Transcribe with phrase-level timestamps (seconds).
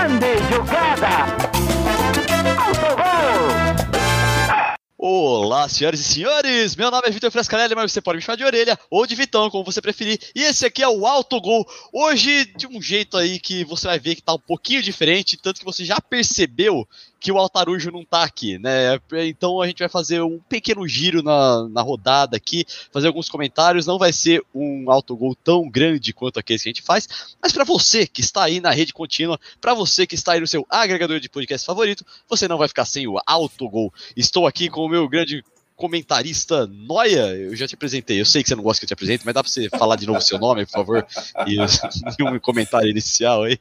[0.00, 1.26] Grande jogada!
[4.96, 6.74] Olá, senhoras e senhores!
[6.74, 9.50] Meu nome é Vitor Frescarelli, mas você pode me chamar de orelha ou de Vitão,
[9.50, 10.18] como você preferir.
[10.34, 11.68] E esse aqui é o Autogol.
[11.92, 15.60] Hoje, de um jeito aí que você vai ver que tá um pouquinho diferente, tanto
[15.60, 16.88] que você já percebeu
[17.20, 18.98] que o Altarujo não tá aqui, né?
[19.26, 23.86] Então a gente vai fazer um pequeno giro na, na rodada aqui, fazer alguns comentários.
[23.86, 27.06] Não vai ser um autogol tão grande quanto aquele que a gente faz,
[27.40, 30.46] mas para você que está aí na rede contínua, para você que está aí no
[30.46, 33.92] seu agregador de podcast favorito, você não vai ficar sem o autogol.
[34.16, 35.44] Estou aqui com o meu grande
[35.76, 38.92] comentarista Noia, eu já te apresentei, eu sei que você não gosta que eu te
[38.92, 41.06] apresente, mas dá para você falar de novo seu nome, por favor,
[41.46, 41.56] e
[42.24, 43.58] um comentário inicial aí.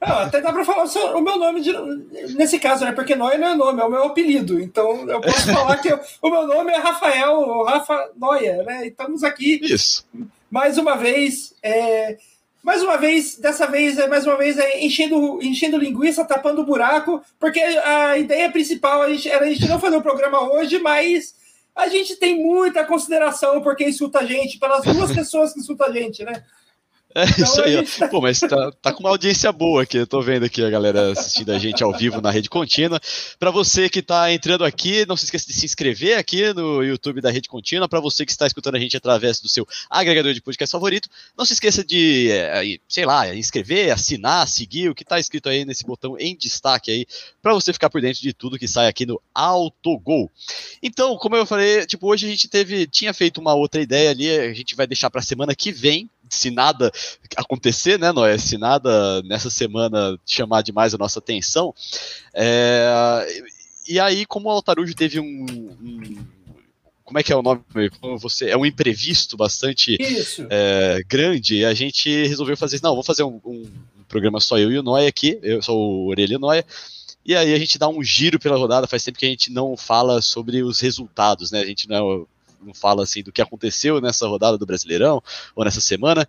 [0.00, 1.72] Não, até dá pra falar o, seu, o meu nome de,
[2.34, 2.92] nesse caso, né?
[2.92, 4.60] Porque Noia não é nome, é o meu apelido.
[4.60, 8.88] Então eu posso falar que eu, o meu nome é Rafael Rafa Noia, né?
[8.88, 10.04] Estamos aqui Isso.
[10.50, 11.54] mais uma vez.
[11.62, 12.18] É,
[12.62, 17.20] mais uma vez, dessa vez, é mais uma vez, é, enchendo, enchendo linguiça, tapando buraco,
[17.38, 21.34] porque a ideia principal a gente, era a gente não fazer o programa hoje, mas
[21.74, 25.88] a gente tem muita consideração por quem insulta a gente, pelas duas pessoas que insultam
[25.88, 26.44] a gente, né?
[27.14, 28.08] É então, isso aí, ó.
[28.08, 29.98] Pô, mas tá, tá com uma audiência boa aqui.
[29.98, 33.00] Eu tô vendo aqui a galera assistindo a gente ao vivo na rede contínua.
[33.38, 37.20] Para você que tá entrando aqui, não se esqueça de se inscrever aqui no YouTube
[37.20, 37.88] da rede contínua.
[37.88, 41.44] Para você que está escutando a gente através do seu agregador de podcast favorito, não
[41.44, 45.84] se esqueça de, é, sei lá, inscrever, assinar, seguir o que tá escrito aí nesse
[45.84, 47.06] botão em destaque aí,
[47.42, 50.30] para você ficar por dentro de tudo que sai aqui no Autogol.
[50.82, 54.30] Então, como eu falei, tipo, hoje a gente teve, tinha feito uma outra ideia ali,
[54.30, 56.90] a gente vai deixar para semana que vem se nada
[57.36, 58.38] acontecer, né, Noé?
[58.38, 61.74] Se nada nessa semana chamar demais a nossa atenção.
[62.34, 63.26] É,
[63.86, 66.26] e aí, como o Altarujo teve um, um
[67.04, 67.60] como é que é o nome?
[68.00, 69.98] Como você é um imprevisto bastante
[70.48, 71.64] é, grande.
[71.64, 73.70] A gente resolveu fazer, não, vamos fazer um, um,
[74.08, 75.38] programa só eu e o Noé aqui.
[75.42, 76.64] Eu sou o Orelha Noé.
[77.24, 78.86] E aí a gente dá um giro pela rodada.
[78.86, 81.60] Faz tempo que a gente não fala sobre os resultados, né?
[81.60, 82.26] A gente não
[82.62, 85.22] não fala assim do que aconteceu nessa rodada do Brasileirão
[85.54, 86.26] ou nessa semana.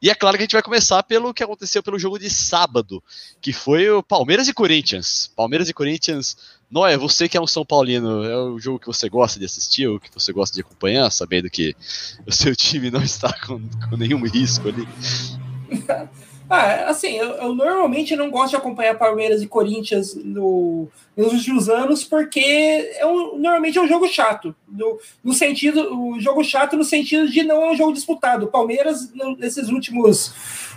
[0.00, 3.02] E é claro que a gente vai começar pelo que aconteceu pelo jogo de sábado,
[3.40, 5.30] que foi o Palmeiras e Corinthians.
[5.34, 6.36] Palmeiras e Corinthians.
[6.70, 9.86] Noé, você que é um São Paulino, é o jogo que você gosta de assistir,
[9.86, 11.74] ou que você gosta de acompanhar, sabendo que
[12.26, 14.86] o seu time não está com, com nenhum risco ali?
[16.48, 21.68] Ah, assim, eu, eu, normalmente não gosto de acompanhar Palmeiras e Corinthians no, nos últimos
[21.70, 22.40] anos, porque
[22.98, 24.54] é um, normalmente é um jogo chato.
[24.68, 28.44] No, no sentido, o jogo chato no sentido de não é um jogo disputado.
[28.44, 30.34] O Palmeiras, no, nesses últimos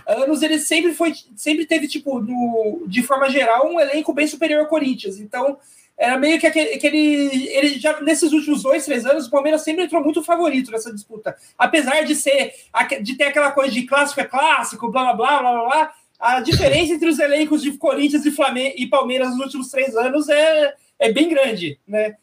[0.07, 4.61] anos, ele sempre foi, sempre teve, tipo, no, de forma geral, um elenco bem superior
[4.61, 5.19] ao Corinthians.
[5.19, 5.57] Então,
[5.97, 9.85] era meio que aquele, aquele, ele já nesses últimos dois, três anos, o Palmeiras sempre
[9.85, 11.35] entrou muito favorito nessa disputa.
[11.57, 12.53] Apesar de ser
[13.01, 16.93] de ter aquela coisa de clássico é clássico, blá blá blá blá blá, a diferença
[16.93, 21.11] entre os elencos de Corinthians e Flamengo e Palmeiras nos últimos três anos é, é
[21.11, 22.15] bem grande, né?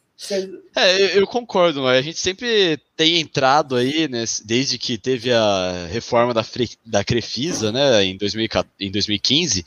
[0.76, 6.32] É, eu concordo, a gente sempre tem entrado aí, né, desde que teve a reforma
[6.32, 6.44] da,
[6.86, 9.64] da Crefisa, né, em, 2014, em 2015,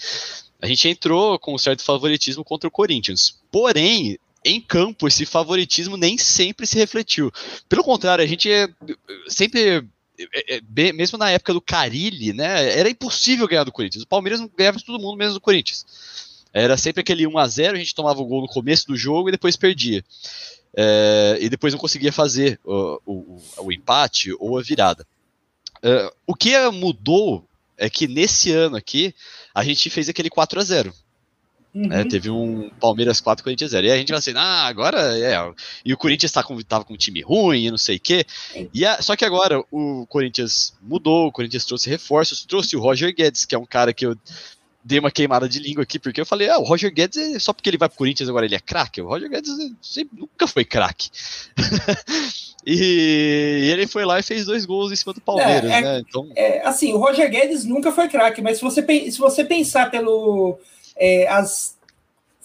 [0.62, 3.40] a gente entrou com um certo favoritismo contra o Corinthians.
[3.51, 7.31] Porém, em campo, esse favoritismo nem sempre se refletiu.
[7.68, 8.68] Pelo contrário, a gente é,
[9.28, 9.88] sempre
[10.19, 14.03] é, é, mesmo na época do Carilli, né, era impossível ganhar do Corinthians.
[14.03, 15.85] O Palmeiras ganhava de todo mundo, menos do Corinthians.
[16.53, 19.29] Era sempre aquele 1 a 0 a gente tomava o gol no começo do jogo
[19.29, 20.03] e depois perdia.
[20.75, 25.06] É, e depois não conseguia fazer o, o, o empate ou a virada.
[25.84, 27.46] É, o que mudou
[27.77, 29.13] é que nesse ano aqui
[29.53, 30.93] a gente fez aquele 4 a 0
[31.77, 31.93] Uhum.
[31.93, 33.85] É, teve um Palmeiras 4, Corinthians 0.
[33.85, 35.35] E a gente vai assim, ah, agora é.
[35.85, 38.25] E o Corinthians tá com, tava com um time ruim e não sei o quê.
[38.73, 43.13] E a, só que agora o Corinthians mudou, o Corinthians trouxe reforços, trouxe o Roger
[43.13, 44.17] Guedes, que é um cara que eu
[44.87, 47.51] dei uma queimada de língua aqui, porque eu falei, ah, o Roger Guedes, é, só
[47.51, 49.01] porque ele vai pro Corinthians agora ele é craque.
[49.01, 51.09] O Roger Guedes sempre, nunca foi craque.
[52.65, 55.99] e ele foi lá e fez dois gols em cima do Palmeiras, é, é, né?
[56.07, 56.29] Então...
[56.35, 58.81] É, assim, o Roger Guedes nunca foi craque, mas se você,
[59.11, 60.57] se você pensar pelo.
[60.95, 61.76] É, as,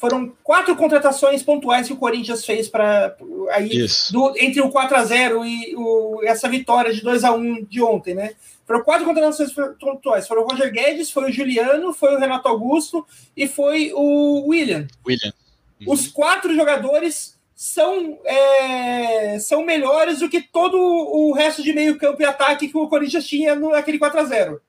[0.02, 3.16] foram quatro contratações pontuais que o Corinthians fez para
[3.52, 7.66] aí do, entre o 4 a 0 e o, essa vitória de 2 a 1
[7.66, 8.34] de ontem, né?
[8.66, 10.26] Foram quatro contratações pontuais.
[10.26, 13.06] Foram o Roger Guedes, foi o Juliano, foi o Renato Augusto
[13.37, 14.88] e foi o William.
[15.06, 15.32] William.
[15.81, 15.93] Uhum.
[15.93, 22.20] Os quatro jogadores são, é, são melhores do que todo o resto de meio campo
[22.20, 24.60] e ataque que o Corinthians tinha naquele 4 a 0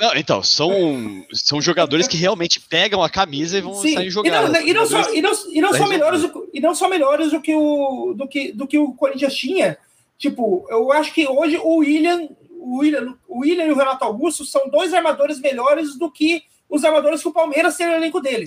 [0.00, 3.94] não, então, são, são jogadores que realmente pegam a camisa e vão Sim.
[3.94, 4.56] sair jogando.
[4.56, 7.54] E não, são, e não, e não são melhores, e não são melhores do que
[7.54, 9.78] o do que, do que o Corinthians tinha.
[10.18, 12.28] Tipo, eu acho que hoje o William
[12.62, 16.84] o William, o William e o Renato Augusto são dois armadores melhores do que os
[16.84, 18.44] armadores que o Palmeiras tem no elenco dele.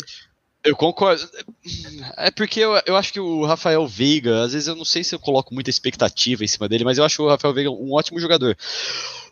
[0.64, 1.30] Eu concordo.
[2.18, 5.14] É porque eu, eu acho que o Rafael Veiga, às vezes eu não sei se
[5.14, 8.20] eu coloco muita expectativa em cima dele, mas eu acho o Rafael Veiga um ótimo
[8.20, 8.58] jogador.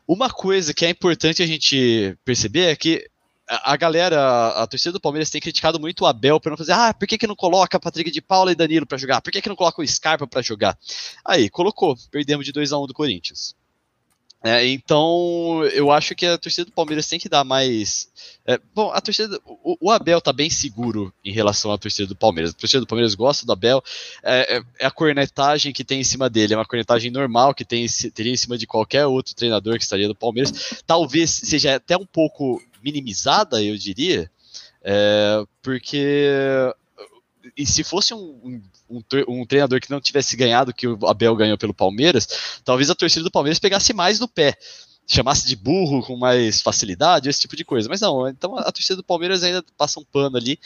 [0.08, 3.08] Uma coisa que é importante a gente perceber é que
[3.48, 6.94] a galera, a, torcida do Palmeiras tem criticado muito o Abel por não fazer, ah,
[6.94, 9.22] por que, que não coloca Patrick de Paula e Danilo para jogar?
[9.22, 10.78] Por que, que não coloca o Scarpa para jogar?
[11.26, 13.56] Aí, colocou, perdemos de 2 a 1 um do Corinthians.
[14.46, 18.10] É, então, eu acho que a torcida do Palmeiras tem que dar mais.
[18.46, 19.40] É, bom, a torcida.
[19.46, 22.52] O, o, Abel tá bem seguro em relação à torcida do Palmeiras.
[22.52, 23.82] A torcida do Palmeiras gosta do Abel.
[24.22, 26.54] É, é, é a cornetagem que tem em cima dele.
[26.54, 30.10] É uma cornetagem normal que tem, teria em cima de qualquer outro treinador que estaria
[30.10, 30.84] do Palmeiras.
[30.86, 34.30] Talvez seja até um pouco minimizada, eu diria.
[34.84, 36.28] É, porque.
[37.58, 41.58] E se fosse um, um, um, treinador que não tivesse ganhado que o Abel ganhou
[41.58, 42.28] pelo Palmeiras,
[42.64, 44.58] talvez a torcida do Palmeiras pegasse mais no pé,
[45.06, 47.90] chamasse de burro com mais facilidade, esse tipo de coisa.
[47.90, 50.58] Mas não, então a torcida do Palmeiras ainda passa um pano ali.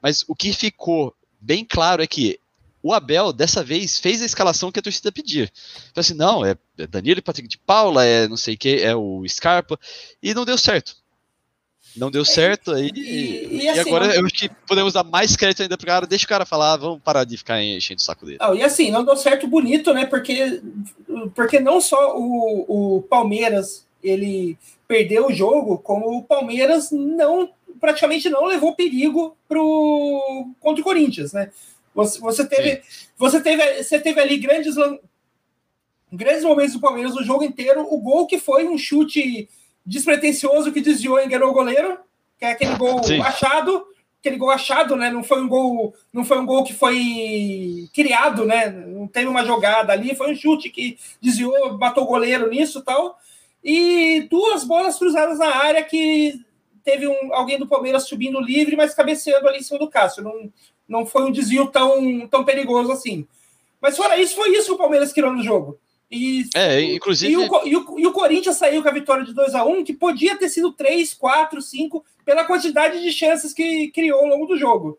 [0.00, 2.40] Mas o que ficou bem claro é que
[2.82, 5.50] o Abel, dessa vez, fez a escalação que a torcida pedia.
[5.90, 6.56] Então, assim, não, é
[6.88, 9.78] Danilo e Patrick de Paula, é não sei o que, é o Scarpa,
[10.20, 11.01] e não deu certo
[11.96, 12.90] não deu certo aí.
[12.94, 16.24] E, e, assim, agora eu acho que podemos dar mais crédito ainda pro cara, deixa
[16.24, 18.38] o cara falar, vamos parar de ficar enchendo o saco dele.
[18.40, 20.06] Não, e assim, não deu certo bonito, né?
[20.06, 20.62] Porque,
[21.34, 24.58] porque não só o, o Palmeiras ele
[24.88, 27.50] perdeu o jogo, como o Palmeiras não
[27.80, 31.50] praticamente não levou perigo pro, contra o Corinthians, né?
[31.94, 32.82] Você, você teve,
[33.18, 34.76] você teve, você teve ali grandes,
[36.12, 37.86] grandes momentos do Palmeiras o jogo inteiro.
[37.92, 39.48] O gol que foi um chute
[39.84, 41.98] despretensioso que desviou e enganou o goleiro,
[42.38, 43.20] que é aquele gol Sim.
[43.20, 43.86] achado,
[44.20, 45.10] aquele gol achado, né?
[45.10, 48.70] Não foi um gol, não foi um gol que foi criado, né?
[48.70, 53.18] Não teve uma jogada ali, foi um chute que desviou, matou o goleiro nisso, tal.
[53.62, 56.40] E duas bolas cruzadas na área que
[56.84, 60.22] teve um, alguém do Palmeiras subindo livre, mas cabeceando ali em cima do Cássio.
[60.22, 60.52] Não,
[60.88, 63.26] não foi um desvio tão, tão perigoso assim.
[63.80, 65.78] Mas fora isso, foi isso que o Palmeiras criou no jogo.
[66.12, 67.32] E, é, inclusive.
[67.32, 69.82] E o, e o, e o Corinthians saiu com a vitória de 2 a 1
[69.82, 74.44] que podia ter sido 3, 4, 5, pela quantidade de chances que criou ao longo
[74.44, 74.98] do jogo.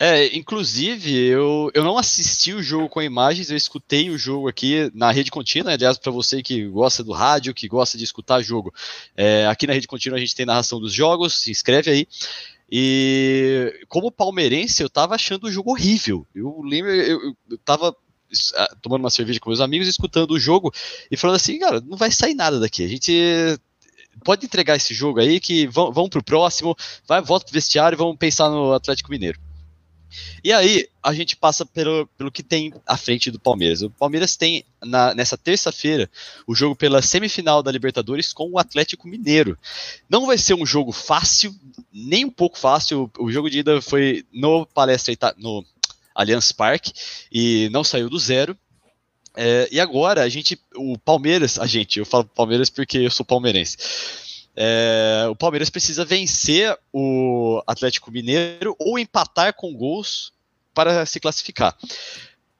[0.00, 4.90] É, inclusive, eu, eu não assisti o jogo com imagens, eu escutei o jogo aqui
[4.92, 5.72] na rede contínua.
[5.72, 8.74] Aliás, para você que gosta do rádio, que gosta de escutar jogo,
[9.16, 12.08] é, aqui na rede contínua a gente tem narração dos jogos, se inscreve aí.
[12.68, 16.26] E como palmeirense, eu tava achando o jogo horrível.
[16.34, 17.94] Eu lembro, eu, eu tava
[18.80, 20.72] tomando uma cerveja com meus amigos, escutando o jogo
[21.10, 22.84] e falando assim, cara, não vai sair nada daqui.
[22.84, 23.58] A gente
[24.24, 26.76] pode entregar esse jogo aí que vão, vão pro próximo,
[27.06, 29.38] vai, volta pro vestiário e vamos pensar no Atlético Mineiro.
[30.44, 33.82] E aí, a gente passa pelo, pelo que tem à frente do Palmeiras.
[33.82, 36.10] O Palmeiras tem, na, nessa terça-feira,
[36.46, 39.58] o jogo pela semifinal da Libertadores com o Atlético Mineiro.
[40.08, 41.54] Não vai ser um jogo fácil,
[41.92, 43.10] nem um pouco fácil.
[43.18, 45.64] O, jogo de ida foi no Palestra no
[46.14, 46.92] Allianz Parque
[47.30, 48.56] e não saiu do zero.
[49.34, 53.24] É, e agora a gente, o Palmeiras, a gente, eu falo Palmeiras porque eu sou
[53.24, 53.76] palmeirense.
[54.54, 60.32] É, o Palmeiras precisa vencer o Atlético Mineiro ou empatar com gols
[60.74, 61.76] para se classificar.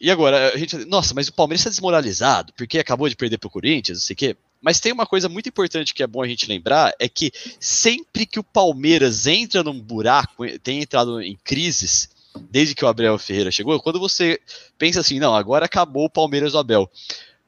[0.00, 3.46] E agora, a gente, nossa, mas o Palmeiras está desmoralizado porque acabou de perder para
[3.46, 4.36] o Corinthians, não sei o quê.
[4.60, 8.24] Mas tem uma coisa muito importante que é bom a gente lembrar: é que sempre
[8.26, 12.08] que o Palmeiras entra num buraco, tem entrado em crises,
[12.50, 14.40] desde que o Abel Ferreira chegou, quando você
[14.78, 16.90] pensa assim, não, agora acabou o Palmeiras do Abel,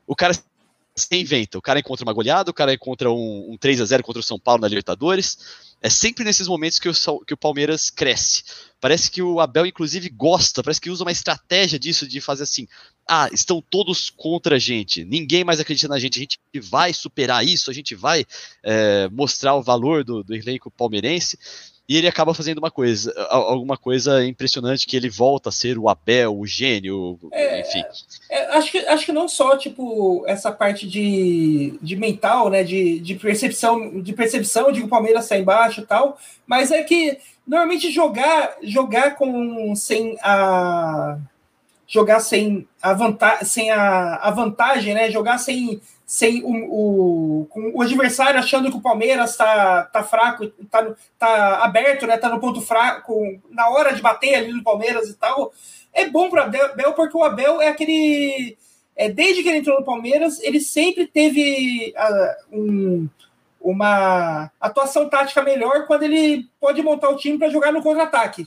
[0.06, 0.34] o cara
[0.96, 4.02] se inventa, o cara encontra uma goleada, o cara encontra um, um 3 a 0
[4.04, 5.38] contra o São Paulo na Libertadores,
[5.82, 6.94] é sempre nesses momentos que o,
[7.26, 8.44] que o Palmeiras cresce.
[8.80, 12.66] Parece que o Abel, inclusive, gosta, parece que usa uma estratégia disso, de fazer assim:
[13.08, 16.38] ah, estão todos contra a gente, ninguém mais acredita na gente, a gente
[16.70, 18.24] vai superar isso, a gente vai
[18.62, 21.38] é, mostrar o valor do, do elenco palmeirense
[21.88, 25.88] e ele acaba fazendo uma coisa, alguma coisa impressionante que ele volta a ser o
[25.88, 27.84] Abel, o gênio, é, enfim.
[28.30, 32.98] É, acho, que, acho que não só tipo essa parte de, de mental, né, de,
[33.00, 37.18] de percepção, de percepção de que o Palmeiras está embaixo e tal, mas é que
[37.46, 41.18] normalmente jogar jogar com sem a
[41.94, 47.82] jogar sem a vantagem, sem a, a vantagem, né, jogar sem sem o, o, o,
[47.82, 52.18] adversário achando que o Palmeiras está tá fraco, está tá aberto, né?
[52.18, 55.50] Tá no ponto fraco, na hora de bater ali no Palmeiras e tal.
[55.94, 58.58] É bom para Abel porque o Abel é aquele.
[58.94, 63.08] É, desde que ele entrou no Palmeiras, ele sempre teve uh, um,
[63.58, 68.46] uma atuação tática melhor quando ele pode montar o time para jogar no contra-ataque.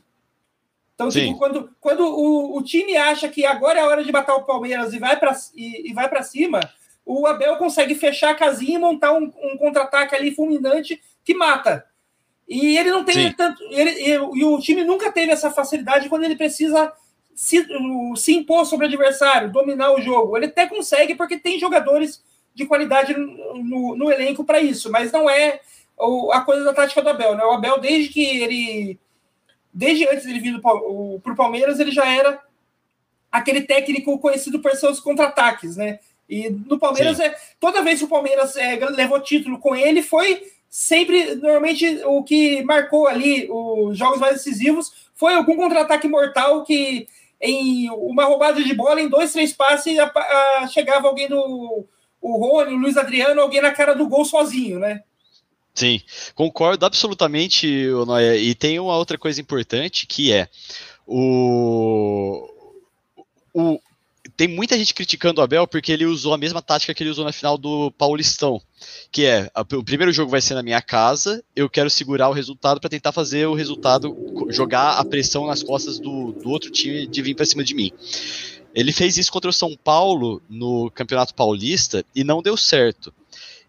[0.98, 4.34] Então, tipo, quando, quando o, o, time acha que agora é a hora de matar
[4.34, 6.60] o Palmeiras e vai para e, e vai cima,
[7.06, 11.86] o Abel consegue fechar a casinha e montar um, um contra-ataque ali fulminante que mata.
[12.50, 13.62] E ele não tem tanto.
[13.70, 16.92] Ele, e o time nunca teve essa facilidade quando ele precisa
[17.36, 17.64] se,
[18.16, 20.36] se impor sobre o adversário, dominar o jogo.
[20.36, 22.24] Ele até consegue, porque tem jogadores
[22.56, 25.60] de qualidade no, no elenco para isso, mas não é
[26.32, 27.36] a coisa da tática do Abel.
[27.36, 27.44] Né?
[27.44, 29.00] O Abel, desde que ele.
[29.74, 32.42] Desde antes dele vir para o Palmeiras, ele já era
[33.32, 36.00] aquele técnico conhecido por seus contra-ataques, né?
[36.30, 40.44] E no Palmeiras, é, toda vez que o Palmeiras é, levou título com ele, foi
[40.70, 47.08] sempre, normalmente, o que marcou ali os jogos mais decisivos foi algum contra-ataque mortal que,
[47.42, 51.86] em uma roubada de bola, em dois, três passes, a, a, chegava alguém do
[52.20, 55.04] o Rony, o Luiz Adriano, alguém na cara do gol sozinho, né?
[55.78, 56.02] Sim,
[56.34, 58.36] concordo absolutamente, Noia.
[58.36, 60.50] E tem uma outra coisa importante que é
[61.06, 62.50] o,
[63.54, 63.80] o,
[64.36, 67.24] tem muita gente criticando o Abel porque ele usou a mesma tática que ele usou
[67.24, 68.60] na final do Paulistão,
[69.12, 72.82] que é o primeiro jogo vai ser na minha casa, eu quero segurar o resultado
[72.82, 74.18] para tentar fazer o resultado
[74.50, 77.92] jogar a pressão nas costas do, do outro time de vir para cima de mim.
[78.74, 83.14] Ele fez isso contra o São Paulo no Campeonato Paulista e não deu certo.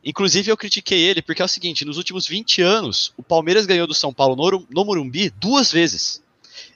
[0.04, 3.86] Inclusive, eu critiquei ele porque é o seguinte: nos últimos 20 anos, o Palmeiras ganhou
[3.86, 6.22] do São Paulo no, no Morumbi duas vezes.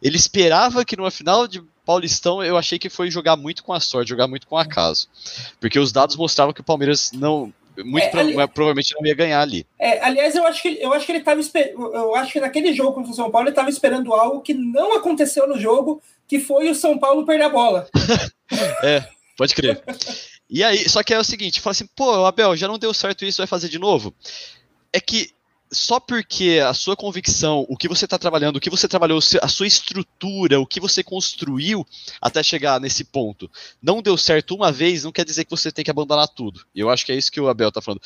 [0.03, 3.81] Ele esperava que numa final de Paulistão eu achei que foi jogar muito com a
[3.81, 5.09] sorte, jogar muito com o acaso.
[5.61, 7.53] Porque os dados mostravam que o Palmeiras não.
[7.79, 9.67] Muito é, pro, ali, provavelmente não ia ganhar ali.
[9.79, 12.93] É, aliás, eu acho que eu acho que ele estava eu acho que naquele jogo
[12.93, 16.69] contra o São Paulo ele estava esperando algo que não aconteceu no jogo, que foi
[16.69, 17.89] o São Paulo perder a bola.
[18.85, 19.83] é, pode crer.
[20.53, 23.25] E aí, só que é o seguinte, fala assim, pô, Abel, já não deu certo
[23.25, 24.15] isso, vai fazer de novo?
[24.93, 25.31] É que
[25.73, 29.49] só porque a sua convicção, o que você está trabalhando, o que você trabalhou, a
[29.49, 31.87] sua estrutura, o que você construiu
[32.21, 33.51] até chegar nesse ponto,
[33.83, 36.61] não deu certo uma vez, não quer dizer que você tem que abandonar tudo.
[36.75, 38.03] E eu acho que é isso que o Abel está falando.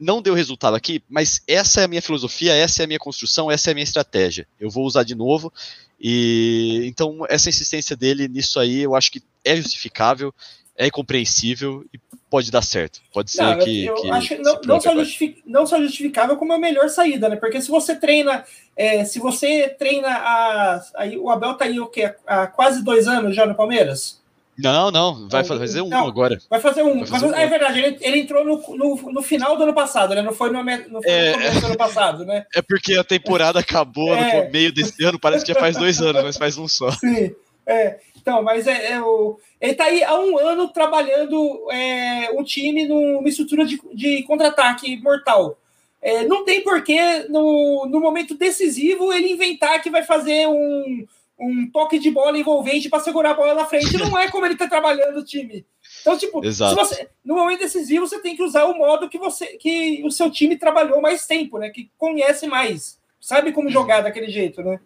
[0.00, 3.50] Não deu resultado aqui, mas essa é a minha filosofia, essa é a minha construção,
[3.50, 4.48] essa é a minha estratégia.
[4.58, 5.52] Eu vou usar de novo.
[6.00, 10.34] E então essa insistência dele nisso aí, eu acho que é justificável
[10.76, 13.00] é compreensível e pode dar certo.
[13.12, 13.84] Pode ser não, que.
[13.84, 17.36] Eu, que acho não, não, só justific, não só justificável, como a melhor saída, né?
[17.36, 18.44] Porque se você treina,
[18.76, 20.84] é, se você treina a.
[20.96, 22.14] Aí, o Abel tá aí o quê?
[22.26, 24.22] Há quase dois anos já no Palmeiras?
[24.56, 26.38] Não, não, vai fazer um não, agora.
[26.48, 27.00] Vai fazer um.
[27.00, 27.34] Vai fazer um.
[27.34, 30.22] é verdade, ele, ele entrou no, no, no, final do ano passado, né?
[30.22, 32.46] Não foi no, no, é, começo do ano passado, né?
[32.54, 34.44] É porque a temporada acabou é.
[34.44, 36.90] no meio desse ano, parece que já faz dois anos, mas faz um só.
[36.92, 37.34] Sim,
[37.66, 37.98] é.
[38.24, 42.88] Então, mas é, é o, ele está aí há um ano trabalhando é, um time
[42.88, 45.58] numa estrutura de, de contra-ataque mortal.
[46.00, 51.06] É, não tem porquê, no, no momento decisivo, ele inventar que vai fazer um,
[51.38, 53.94] um toque de bola envolvente para segurar a bola na frente.
[53.98, 55.66] Não é como ele está trabalhando o time.
[56.00, 60.02] Então, tipo, você, no momento decisivo, você tem que usar o modo que você que
[60.02, 61.68] o seu time trabalhou mais tempo, né?
[61.68, 64.80] Que conhece mais, sabe como jogar daquele jeito, né?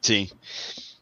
[0.00, 0.30] Sim.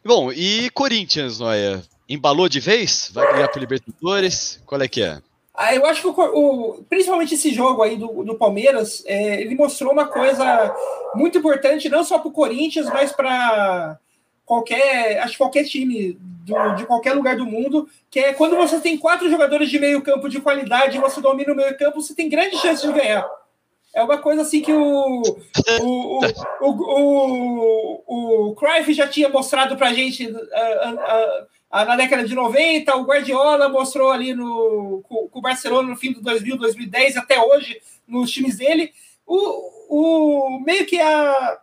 [0.03, 1.83] Bom, e Corinthians, Noia?
[2.07, 3.11] Embalou de vez?
[3.13, 4.61] Vai ganhar pro Libertadores?
[4.65, 5.21] Qual é que é?
[5.53, 9.55] Ah, eu acho que o, o, principalmente esse jogo aí do, do Palmeiras, é, ele
[9.55, 10.73] mostrou uma coisa
[11.13, 13.99] muito importante, não só para o Corinthians, mas para
[14.45, 18.97] qualquer, acho qualquer time do, de qualquer lugar do mundo, que é quando você tem
[18.97, 22.29] quatro jogadores de meio campo de qualidade e você domina o meio campo, você tem
[22.29, 23.27] grande chance de ganhar.
[23.93, 25.21] É uma coisa assim que o,
[25.81, 26.25] o, o,
[26.61, 32.23] o, o, o Cruyff já tinha mostrado para a gente uh, uh, uh, na década
[32.23, 37.17] de 90, o Guardiola mostrou ali no, com, o Barcelona no fim do 2000, 2010,
[37.17, 38.93] até hoje, nos times dele.
[39.25, 39.37] O,
[39.89, 41.59] o, meio que a,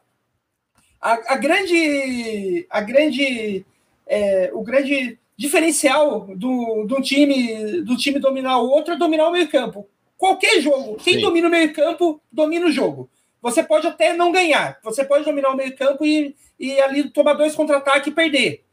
[1.01, 3.65] a, a grande, a grande
[4.07, 9.33] é, o grande diferencial do, do, time, do time dominar o outro é dominar o
[9.33, 11.21] meio campo Qualquer jogo, quem Sim.
[11.21, 13.11] domina o meio-campo, domina o jogo.
[13.43, 17.55] Você pode até não ganhar, você pode dominar o meio-campo e, e ali tomar dois
[17.55, 18.65] contra-ataques e perder.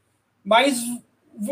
[0.42, 0.78] Mas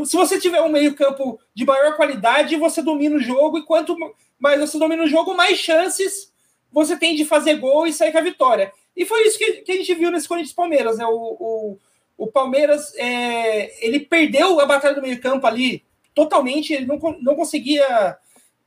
[0.04, 3.96] se você tiver um meio-campo de maior qualidade, você domina o jogo, e quanto
[4.38, 6.32] mais você domina o jogo, mais chances
[6.70, 8.72] você tem de fazer gol e sair com a vitória.
[8.96, 11.06] E foi isso que, que a gente viu nesse Corinthians Palmeiras, né?
[11.06, 11.78] O, o,
[12.16, 15.84] o Palmeiras é, ele perdeu a batalha do meio-campo ali
[16.14, 18.16] totalmente, ele não, não conseguia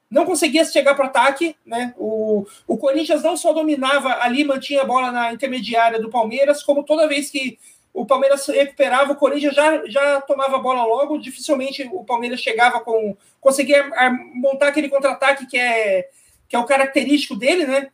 [0.09, 1.93] não conseguia chegar para ataque, né?
[1.97, 6.83] O, o Corinthians não só dominava ali, mantinha a bola na intermediária do Palmeiras, como
[6.83, 7.57] toda vez que
[7.93, 12.81] o Palmeiras recuperava, o Corinthians já, já tomava a bola logo, dificilmente o Palmeiras chegava
[12.81, 13.15] com.
[13.39, 13.89] conseguia
[14.33, 16.09] montar aquele contra-ataque que é,
[16.47, 17.87] que é o característico dele, né?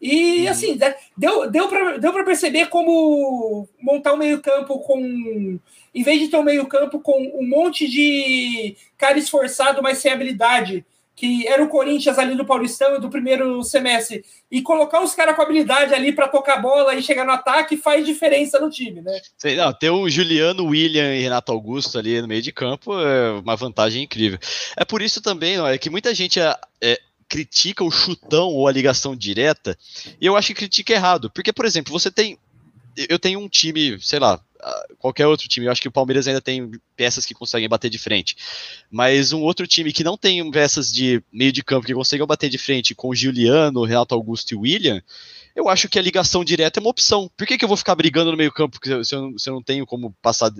[0.00, 0.50] E uhum.
[0.50, 0.78] assim,
[1.16, 5.58] deu, deu para deu perceber como montar um meio-campo com.
[5.94, 10.84] Em vez de ter um meio-campo com um monte de cara esforçado, mas sem habilidade
[11.16, 15.42] que era o Corinthians ali do Paulistão do primeiro semestre, e colocar os caras com
[15.42, 19.18] habilidade ali para tocar bola e chegar no ataque faz diferença no time, né?
[19.38, 23.32] Sei, não, ter o Juliano, William e Renato Augusto ali no meio de campo é
[23.32, 24.38] uma vantagem incrível.
[24.76, 28.68] É por isso também, não, é que muita gente é, é, critica o chutão ou
[28.68, 29.76] a ligação direta,
[30.20, 32.38] e eu acho que critica errado, porque, por exemplo, você tem.
[33.08, 34.40] Eu tenho um time, sei lá,
[34.98, 35.66] qualquer outro time.
[35.66, 38.36] Eu acho que o Palmeiras ainda tem peças que conseguem bater de frente.
[38.90, 42.48] Mas um outro time que não tem peças de meio de campo que conseguem bater
[42.48, 45.02] de frente com Juliano, Renato Augusto e William,
[45.54, 47.30] eu acho que a ligação direta é uma opção.
[47.36, 49.62] Por que, que eu vou ficar brigando no meio campo se eu, se eu não
[49.62, 50.50] tenho como passar,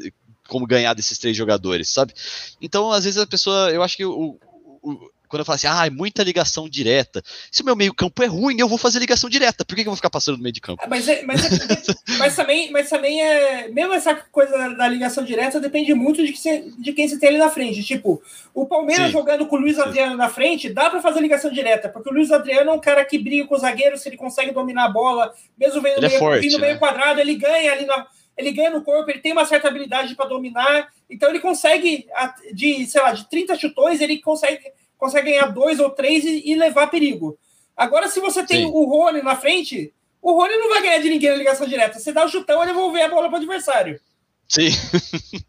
[0.49, 2.15] como ganhar desses três jogadores, sabe?
[2.61, 4.39] Então, às vezes a pessoa, eu acho que o,
[4.83, 7.23] o quando eu falo assim, ah, é muita ligação direta.
[7.51, 9.65] Se o meu meio-campo é ruim, eu vou fazer ligação direta.
[9.65, 10.83] Por que, que eu vou ficar passando no meio de campo?
[10.89, 13.69] Mas, é, mas, é, mas, também, mas também é.
[13.69, 17.31] Mesmo essa coisa da, da ligação direta depende muito de, que de quem você tem
[17.31, 17.83] ali na frente.
[17.83, 18.23] Tipo,
[18.55, 19.13] o Palmeiras Sim.
[19.13, 20.19] jogando com o Luiz Adriano Sim.
[20.19, 23.19] na frente, dá para fazer ligação direta, porque o Luiz Adriano é um cara que
[23.19, 26.19] briga com o zagueiro, se ele consegue dominar a bola, mesmo vendo ele é meio,
[26.19, 26.79] forte, meio né?
[26.79, 28.07] quadrado, ele ganha ali na.
[28.37, 32.07] Ele ganha no corpo, ele tem uma certa habilidade para dominar, então ele consegue,
[32.53, 34.61] de, sei lá, de 30 chutões, ele consegue
[34.99, 37.39] consegue ganhar dois ou três e, e levar perigo.
[37.77, 38.73] Agora, se você tem Sim.
[38.73, 41.99] o Rony na frente, o Rony não vai ganhar de ninguém na ligação direta.
[41.99, 44.01] Você dá o chutão e devolver a bola para o adversário.
[44.49, 44.71] Sim.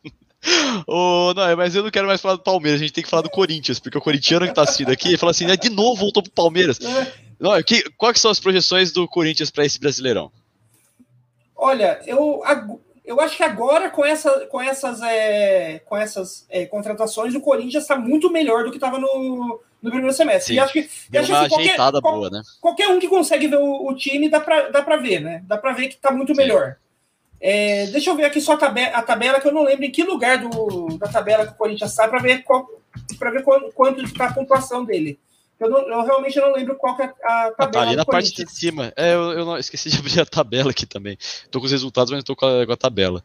[0.88, 3.22] oh, não, mas eu não quero mais falar do Palmeiras, a gente tem que falar
[3.22, 6.22] do Corinthians, porque o corintiano que está assistindo aqui fala assim, né, de novo voltou
[6.22, 6.80] pro Palmeiras.
[6.82, 7.14] É.
[7.40, 10.32] Não, que, quais são as projeções do Corinthians para esse Brasileirão?
[11.56, 12.42] Olha, eu
[13.08, 17.84] eu acho que agora, com, essa, com essas, é, com essas é, contratações, o Corinthians
[17.84, 20.54] está muito melhor do que estava no, no primeiro semestre.
[20.54, 20.80] Sim, e acho que,
[21.18, 22.42] acho assim, qualquer, boa, né?
[22.60, 25.42] Qualquer um que consegue ver o, o time dá para dá ver, né?
[25.48, 26.42] Dá para ver que está muito Sim.
[26.42, 26.76] melhor.
[27.40, 29.92] É, deixa eu ver aqui só a tabela, a tabela, que eu não lembro em
[29.92, 32.68] que lugar do, da tabela que o Corinthians está, para ver, qual,
[33.32, 35.18] ver quanto está a pontuação dele.
[35.60, 37.56] Eu, não, eu, realmente não lembro qual é a tabela.
[37.58, 38.94] Ah, tá ali na parte de cima.
[38.96, 41.18] É, eu, eu não, esqueci de abrir a tabela aqui também.
[41.50, 43.24] Tô com os resultados, mas não tô com a, com a tabela.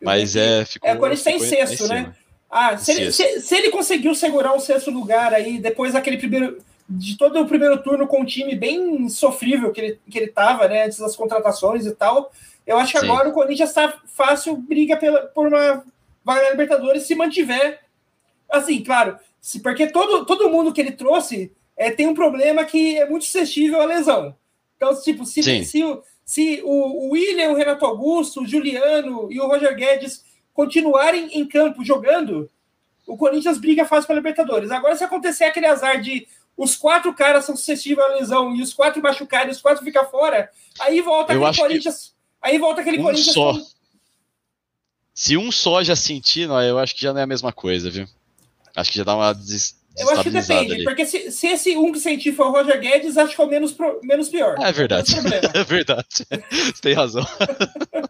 [0.00, 0.64] Mas é.
[0.64, 2.14] Ficou, é, agora ele está em sexto, né?
[2.48, 6.58] Ah, se ele, se, se ele, conseguiu segurar um sexto lugar aí, depois daquele primeiro.
[6.88, 10.68] De todo o primeiro turno com um time bem sofrível que ele, que ele tava,
[10.68, 10.84] né?
[10.84, 12.30] Antes das contratações e tal.
[12.64, 13.06] Eu acho que Sim.
[13.06, 15.84] agora o Corinthians está fácil, briga pela, por uma
[16.24, 17.80] vaga na Libertadores se mantiver.
[18.48, 22.98] Assim, claro, se, porque todo, todo mundo que ele trouxe é, tem um problema que
[22.98, 24.34] é muito suscetível à lesão.
[24.76, 29.38] Então, tipo, se, se, o, se o, o William, o Renato Augusto, o Juliano e
[29.38, 32.50] o Roger Guedes continuarem em campo jogando,
[33.06, 34.72] o Corinthians briga fácil para a Libertadores.
[34.72, 38.74] Agora, se acontecer aquele azar de os quatro caras são suscetíveis à lesão e os
[38.74, 42.12] quatro machucarem, os quatro ficam fora, aí volta Eu aquele Corinthians.
[42.42, 43.32] Aí volta aquele um Corinthians.
[43.32, 43.52] Só.
[43.52, 43.64] Com...
[45.14, 47.88] Se um só já sentir, não, eu acho que já não é a mesma coisa,
[47.88, 48.08] viu?
[48.76, 50.84] Acho que já dá uma des eu acho que depende, ali.
[50.84, 53.48] porque se, se, esse um que sentir for o Roger Guedes, acho que é o
[53.48, 54.54] menos, pro, menos pior.
[54.60, 55.14] É verdade.
[55.54, 56.06] É verdade.
[56.10, 57.26] Você tem razão.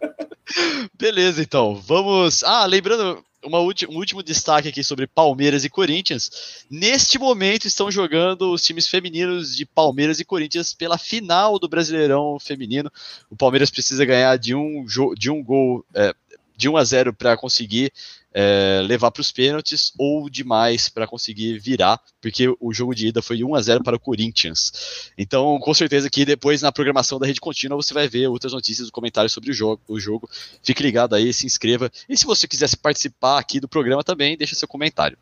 [0.99, 1.77] Beleza, então.
[1.77, 2.43] Vamos.
[2.43, 3.87] Ah, lembrando, uma ulti...
[3.87, 6.65] um último destaque aqui sobre Palmeiras e Corinthians.
[6.69, 12.39] Neste momento estão jogando os times femininos de Palmeiras e Corinthians pela final do Brasileirão
[12.41, 12.91] Feminino.
[13.31, 14.85] O Palmeiras precisa ganhar de um,
[15.17, 15.85] de um gol.
[15.95, 16.13] É,
[16.57, 17.93] de 1 a 0 para conseguir
[18.39, 23.23] é, levar para os pênaltis ou demais para conseguir virar, porque o jogo de ida
[23.23, 25.11] foi 1 a 0 para o Corinthians.
[25.17, 28.91] Então, com certeza que depois na programação da Rede Contínua você vai ver outras notícias,
[28.91, 30.29] comentários sobre o jogo, o jogo.
[30.63, 31.91] Fique ligado aí, se inscreva.
[32.07, 35.17] E se você quisesse participar aqui do programa também, deixa seu comentário.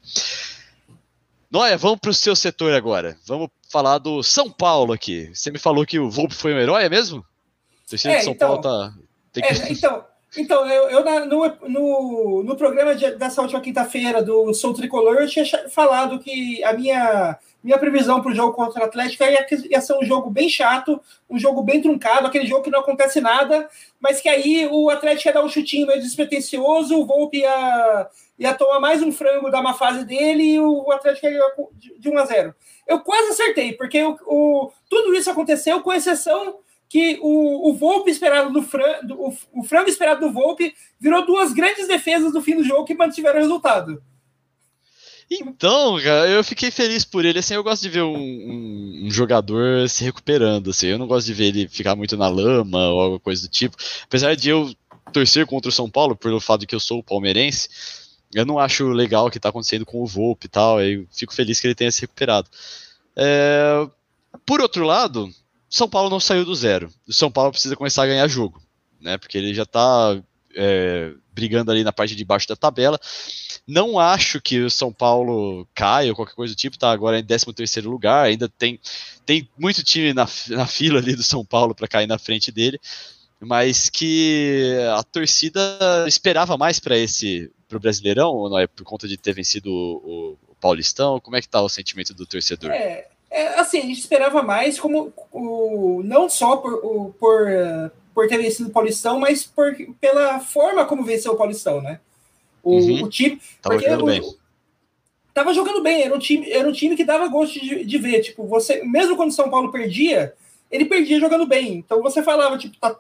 [1.49, 3.17] Noia, vamos para o seu setor agora.
[3.25, 5.31] Vamos falar do São Paulo aqui.
[5.33, 7.19] Você me falou que o Volpe foi um herói, é mesmo?
[7.19, 8.93] O é, de São então, Paulo tá.
[9.33, 9.49] Tem que...
[9.49, 10.05] é, então,
[10.37, 15.29] então, eu, eu no, no, no programa de, dessa última quinta-feira do Sou Tricolor, eu
[15.29, 19.81] tinha falado que a minha, minha previsão para o jogo contra o Atlético ia, ia
[19.81, 23.69] ser um jogo bem chato, um jogo bem truncado, aquele jogo que não acontece nada,
[24.01, 28.55] mas que aí o Atlético ia dar um chutinho meio despretensioso, o Volpe ia, ia
[28.55, 31.41] tomar mais um frango da má fase dele e o Atlético ia
[31.99, 32.55] de 1 a 0.
[32.87, 36.59] Eu quase acertei, porque o, o, tudo isso aconteceu, com exceção
[36.95, 41.53] que o, o Volpe esperado do, Fran, do o, frango esperado do Volpe virou duas
[41.53, 44.01] grandes defesas no fim do jogo que mantiveram o resultado.
[45.29, 47.41] Então, cara, eu fiquei feliz por ele.
[47.41, 50.71] Assim, eu gosto de ver um, um, um, jogador se recuperando.
[50.71, 53.49] Assim, eu não gosto de ver ele ficar muito na lama ou alguma coisa do
[53.49, 53.77] tipo.
[54.05, 54.73] Apesar de eu
[55.13, 57.69] torcer contra o São Paulo, pelo fato de que eu sou palmeirense,
[58.33, 60.81] eu não acho legal o que está acontecendo com o Volpe e tal.
[60.81, 62.49] Eu fico feliz que ele tenha se recuperado.
[63.17, 63.85] É...
[64.47, 65.29] Por outro lado,
[65.75, 66.89] são Paulo não saiu do zero.
[67.05, 68.63] O São Paulo precisa começar a ganhar jogo,
[69.01, 69.19] né?
[69.19, 70.17] Porque ele já está
[70.55, 72.97] é, brigando ali na parte de baixo da tabela.
[73.67, 77.25] Não acho que o São Paulo caia ou qualquer coisa do tipo, tá agora em
[77.25, 78.79] 13 terceiro lugar, ainda tem,
[79.27, 82.79] tem muito time na, na fila ali do São Paulo para cair na frente dele,
[83.41, 85.61] mas que a torcida
[86.07, 90.39] esperava mais para esse pro Brasileirão, ou não é por conta de ter vencido o,
[90.49, 91.19] o Paulistão?
[91.19, 92.71] Como é que tá o sentimento do torcedor?
[92.71, 97.49] É, é assim, a gente esperava mais como o, não só por, o, por,
[98.15, 101.99] por ter vencido o Paulistão, mas por, pela forma como venceu o Paulistão, né?
[102.63, 103.03] O, uhum.
[103.03, 103.41] o time.
[103.61, 104.23] Tava jogando o, bem.
[105.35, 108.21] Tava jogando bem, era um time, era um time que dava gosto de, de ver.
[108.21, 110.33] Tipo, você, mesmo quando o São Paulo perdia,
[110.71, 111.75] ele perdia jogando bem.
[111.75, 112.97] Então você falava, tipo, tá,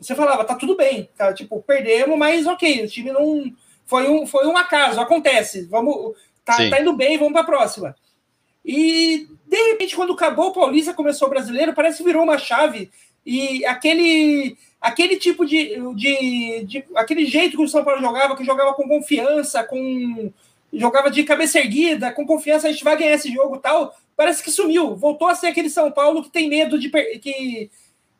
[0.00, 1.32] você falava, tá tudo bem, tá?
[1.32, 3.52] Tipo, perdemos, mas ok, o time não.
[3.86, 5.64] Foi um, foi um acaso, acontece.
[5.64, 6.14] Vamos.
[6.44, 7.96] Tá, tá indo bem, vamos para a próxima.
[8.64, 12.90] E, de repente, quando acabou o Paulista, começou o brasileiro, parece que virou uma chave.
[13.26, 18.44] E aquele, aquele tipo de, de, de, aquele jeito que o São Paulo jogava, que
[18.44, 20.32] jogava com confiança, com
[20.72, 24.50] jogava de cabeça erguida, com confiança, a gente vai ganhar esse jogo tal, parece que
[24.50, 24.96] sumiu.
[24.96, 27.70] Voltou a ser aquele São Paulo que tem medo de que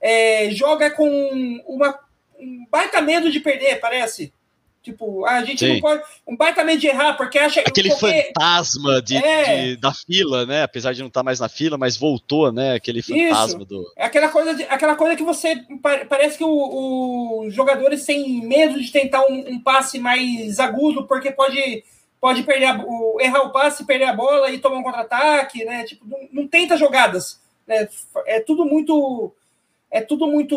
[0.00, 1.98] é, joga com uma,
[2.38, 4.33] um baita medo de perder, parece.
[4.85, 5.73] Tipo, a gente Sim.
[5.73, 6.03] não pode.
[6.29, 8.25] Um baita medo de errar, porque acha Aquele porque...
[8.35, 9.68] fantasma de, é.
[9.68, 10.62] de, da fila, né?
[10.62, 12.75] Apesar de não estar mais na fila, mas voltou, né?
[12.75, 13.64] Aquele fantasma Isso.
[13.64, 13.90] do.
[13.97, 15.64] É aquela coisa, de, aquela coisa que você.
[16.07, 21.83] Parece que os jogadores têm medo de tentar um, um, passe mais agudo, porque pode,
[22.20, 25.85] pode perder a, o, errar o passe, perder a bola e tomar um contra-ataque, né?
[25.85, 27.40] Tipo, não, não tenta jogadas.
[27.66, 27.88] Né?
[28.27, 29.33] É tudo muito
[29.90, 30.57] é tudo muito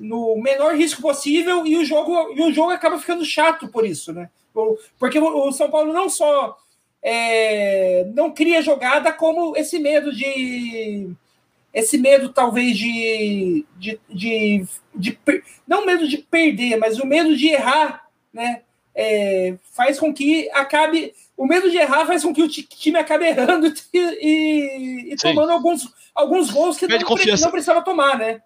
[0.00, 4.12] no menor risco possível e o jogo, e o jogo acaba ficando chato por isso,
[4.12, 4.28] né?
[4.98, 6.56] Porque o São Paulo não só
[7.02, 11.10] é, não cria jogada, como esse medo de.
[11.74, 15.18] Esse medo, talvez, de, de, de, de
[15.66, 18.62] Não medo de perder, mas o medo de errar, né?
[18.94, 21.12] É, faz com que acabe.
[21.42, 25.50] O medo de errar faz com que o time acabe errando e, e, e tomando
[25.50, 28.40] alguns, alguns gols que não, não, precisava tomar, né?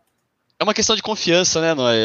[0.58, 1.98] É uma questão de confiança, né, Noé?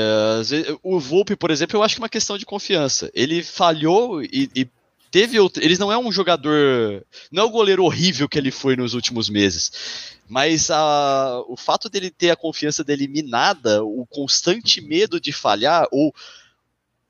[0.83, 3.09] O Volpe, por exemplo, eu acho que é uma questão de confiança.
[3.13, 4.67] Ele falhou e, e
[5.09, 5.63] teve outro.
[5.63, 7.05] Ele não é um jogador.
[7.31, 10.19] Não é o goleiro horrível que ele foi nos últimos meses.
[10.27, 15.87] Mas a, o fato dele ter a confiança dele minada, o constante medo de falhar,
[15.89, 16.13] ou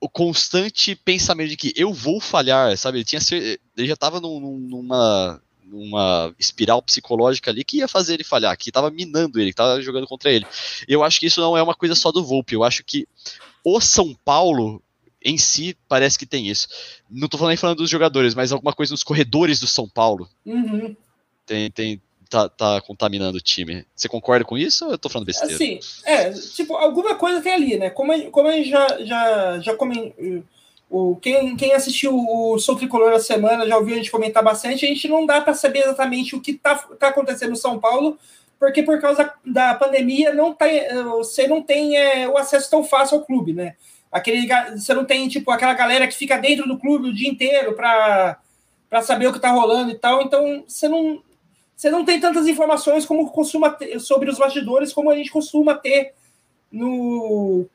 [0.01, 2.97] o constante pensamento de que eu vou falhar, sabe?
[2.97, 5.39] Ele, tinha, ele já estava num, numa
[5.71, 9.81] uma espiral psicológica ali que ia fazer ele falhar, que estava minando ele, que estava
[9.81, 10.45] jogando contra ele.
[10.85, 13.07] Eu acho que isso não é uma coisa só do Volpe, eu acho que
[13.63, 14.83] o São Paulo
[15.23, 16.67] em si parece que tem isso.
[17.09, 20.27] Não estou nem falando dos jogadores, mas alguma coisa nos corredores do São Paulo.
[20.45, 20.95] Uhum.
[21.45, 23.85] Tem, tem, tá, tá, contaminando o time.
[23.93, 25.53] Você concorda com isso ou eu tô falando besteira?
[25.53, 27.89] Assim, é, tipo, alguma coisa tem ali, né?
[27.89, 30.43] Como, como a já, já, já comentei
[30.89, 34.85] o, quem, quem assistiu o Sou Tricolor a semana já ouviu a gente comentar bastante.
[34.85, 38.17] A gente não dá para saber exatamente o que está tá acontecendo no São Paulo,
[38.59, 40.65] porque por causa da pandemia não tá,
[41.17, 43.75] você não tem é, o acesso tão fácil ao clube, né?
[44.11, 47.73] Aquele, você não tem tipo aquela galera que fica dentro do clube o dia inteiro
[47.73, 48.37] para
[49.01, 50.21] saber o que está rolando e tal.
[50.21, 51.23] Então você não,
[51.81, 55.73] você não tem tantas informações como costuma ter, sobre os bastidores como a gente costuma
[55.73, 56.13] ter
[56.71, 57.65] no,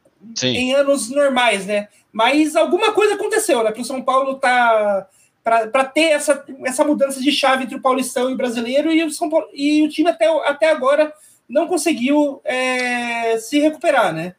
[0.45, 1.89] em anos normais, né?
[2.13, 3.73] Mas alguma coisa aconteceu, né?
[3.73, 5.09] Para o São Paulo tá
[5.43, 9.11] para ter essa, essa mudança de chave entre o Paulistão e o brasileiro, e o,
[9.11, 11.13] São Paulo, e o time até, até agora
[11.49, 14.37] não conseguiu é, se recuperar, né?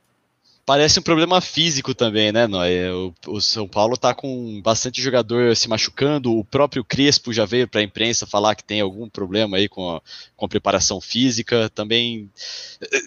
[0.68, 2.92] Parece um problema físico também, né, Noé?
[2.92, 6.38] O, o, São Paulo tá com bastante jogador se machucando.
[6.38, 9.96] O próprio Crespo já veio para a imprensa falar que tem algum problema aí com
[9.96, 10.02] a,
[10.36, 11.70] com a preparação física.
[11.70, 12.30] Também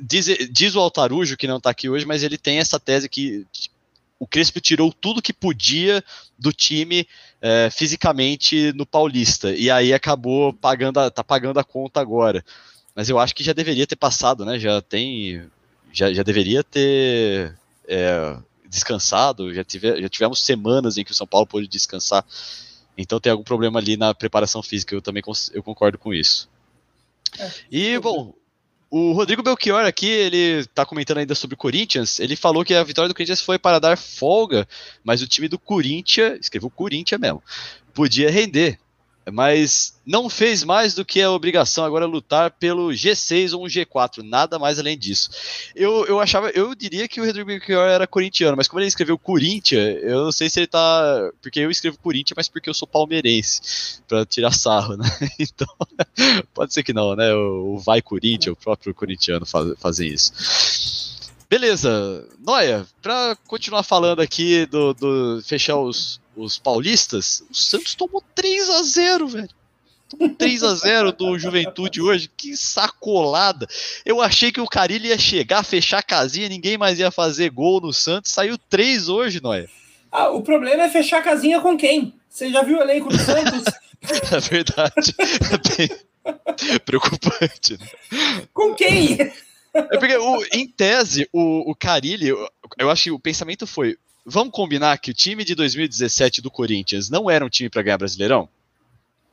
[0.00, 3.46] diz, diz o Altarujo, que não está aqui hoje, mas ele tem essa tese que
[4.18, 6.02] o Crespo tirou tudo que podia
[6.38, 7.06] do time
[7.42, 12.42] é, fisicamente no Paulista e aí acabou pagando a, tá pagando a conta agora.
[12.94, 14.58] Mas eu acho que já deveria ter passado, né?
[14.58, 15.42] Já tem,
[15.92, 18.36] já, já deveria ter é,
[18.68, 19.52] descansado.
[19.52, 22.24] Já, tive, já tivemos semanas em que o São Paulo pôde descansar.
[22.96, 24.94] Então tem algum problema ali na preparação física.
[24.94, 25.22] Eu também
[25.52, 26.48] eu concordo com isso.
[27.38, 28.34] É, e bom,
[28.90, 32.18] o Rodrigo Belchior aqui, ele tá comentando ainda sobre o Corinthians.
[32.18, 34.66] Ele falou que a vitória do Corinthians foi para dar folga,
[35.04, 37.42] mas o time do Corinthians, escreveu Corinthians mesmo,
[37.94, 38.78] podia render
[39.30, 44.22] mas não fez mais do que a obrigação agora lutar pelo G6 ou um G4,
[44.22, 45.30] nada mais além disso.
[45.74, 49.18] Eu, eu achava, eu diria que o Rodrigo Belchior era corintiano, mas como ele escreveu
[49.18, 52.88] Corinthians, eu não sei se ele tá, porque eu escrevo Corinthians, mas porque eu sou
[52.88, 55.08] palmeirense, para tirar sarro, né?
[55.38, 55.68] Então,
[56.54, 57.32] pode ser que não, né?
[57.34, 60.32] O, o vai Corinthians, o próprio corintiano faz, fazem isso.
[61.50, 68.22] Beleza, Noia, para continuar falando aqui do, do fechar os os paulistas, o Santos tomou
[68.34, 69.48] 3 a 0 velho.
[70.08, 73.68] Tomou 3 a 0 do Juventude hoje, que sacolada.
[74.04, 77.80] Eu achei que o Carilli ia chegar, fechar a casinha, ninguém mais ia fazer gol
[77.80, 78.32] no Santos.
[78.32, 79.66] Saiu 3 hoje, Noé.
[80.10, 82.12] Ah, o problema é fechar a casinha com quem?
[82.28, 83.64] Você já viu o elenco do Santos?
[84.32, 85.14] é verdade.
[85.18, 87.78] É bem preocupante.
[87.78, 87.86] Né?
[88.52, 89.16] Com quem?
[89.72, 92.48] É porque, o, em tese, o, o Carilli, eu,
[92.78, 93.96] eu acho que o pensamento foi:
[94.30, 97.98] vamos combinar que o time de 2017 do Corinthians não era um time para ganhar
[97.98, 98.48] Brasileirão?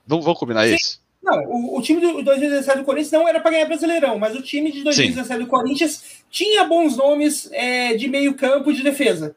[0.06, 0.76] Vamos, vamos combinar Sim.
[0.76, 1.02] isso?
[1.22, 4.42] Não, o, o, time de 2017 do Corinthians não era para ganhar Brasileirão, mas o
[4.42, 5.46] time de 2017 Sim.
[5.46, 9.36] do Corinthians tinha bons nomes é, de meio campo e de defesa.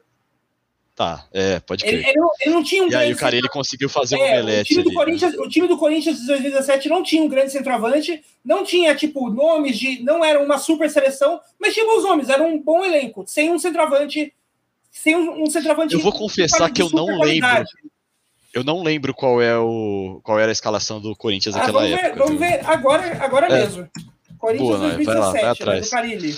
[1.00, 1.94] Tá, é, pode crer.
[1.94, 4.22] Ele, ele, não, ele não, tinha um e aí o cara ele conseguiu fazer um
[4.22, 4.72] é, omelete.
[4.72, 8.22] O time, do Corinthians, o time do Corinthians de 2017 não tinha um grande centroavante,
[8.44, 10.02] não tinha, tipo, nomes de.
[10.02, 13.58] Não era uma super seleção, mas tinha bons nomes, era um bom elenco, sem um
[13.58, 14.34] centroavante.
[14.90, 15.94] Sem um, um centroavante.
[15.94, 17.64] Eu vou confessar que eu não lembro.
[18.52, 21.98] Eu não lembro qual é o qual era a escalação do Corinthians ah, naquela vamos
[21.98, 22.08] época.
[22.08, 23.60] Ver, vamos ver agora, agora é.
[23.60, 23.88] mesmo.
[24.38, 25.84] Corinthians Boa, 2017, vai lá, vai né, atrás.
[25.84, 26.36] do Carilli.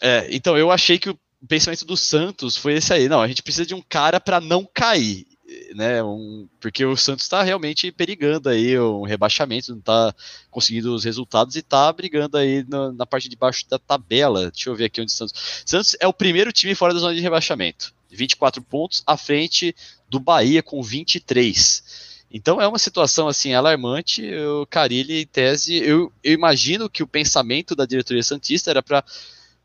[0.00, 3.08] É, então eu achei que o o pensamento do Santos foi esse aí.
[3.08, 5.26] Não, a gente precisa de um cara para não cair,
[5.74, 6.02] né?
[6.02, 10.14] Um, porque o Santos está realmente perigando aí um rebaixamento, não está
[10.50, 14.50] conseguindo os resultados e está brigando aí na, na, parte de baixo da tabela.
[14.50, 15.62] Deixa eu ver aqui onde o Santos.
[15.64, 17.94] Santos é o primeiro time fora da zona de rebaixamento.
[18.10, 19.74] 24 pontos à frente
[20.08, 22.06] do Bahia com 23.
[22.30, 24.22] Então é uma situação assim alarmante.
[24.34, 29.04] O Carilli, em tese, eu, eu imagino que o pensamento da diretoria santista era para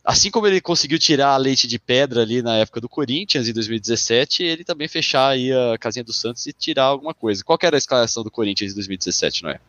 [0.04, 3.54] assim como ele conseguiu tirar a leite de pedra ali na época do Corinthians, em
[3.54, 7.44] 2017, ele também fechar aí a casinha do Santos e tirar alguma coisa.
[7.44, 9.60] Qual era a escalação do Corinthians em 2017, não é?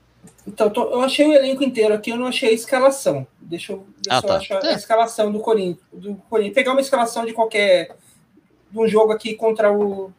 [0.46, 3.26] Então, tô, eu achei o elenco inteiro aqui, eu não achei a escalação.
[3.40, 4.28] Deixa eu, deixa ah, tá.
[4.28, 4.68] eu achar é.
[4.68, 6.54] a escalação do Corinthians, do Corinthians.
[6.54, 7.94] Pegar uma escalação de qualquer.
[8.70, 10.10] de um jogo aqui contra o.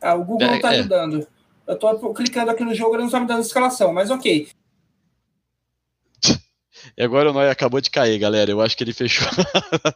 [0.00, 0.78] Ah, o Google é, não tá é.
[0.78, 1.26] ajudando.
[1.66, 4.48] Eu tô clicando aqui no jogo, ele não tá me dando a escalação, mas ok.
[7.00, 8.50] E agora o Noia acabou de cair, galera.
[8.50, 9.94] Eu acho que ele fechou a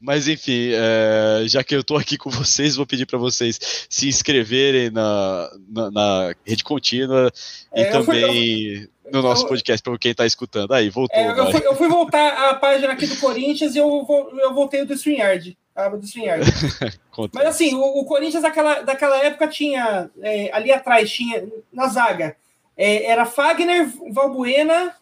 [0.00, 4.08] Mas enfim, é, já que eu tô aqui com vocês, vou pedir para vocês se
[4.08, 7.30] inscreverem na, na, na rede contínua
[7.72, 10.72] e é, também fui, no nosso eu, podcast para quem está escutando.
[10.72, 11.16] Aí, voltou.
[11.16, 14.04] É, eu, fui, eu, fui, voltar a página aqui do Corinthians e eu,
[14.36, 15.56] eu voltei do StreamYard.
[16.00, 16.50] do StreamYard.
[17.32, 22.34] Mas assim, o, o, Corinthians daquela, daquela época tinha, é, ali atrás, tinha na zaga,
[22.76, 24.92] é, era Fagner, Valbuena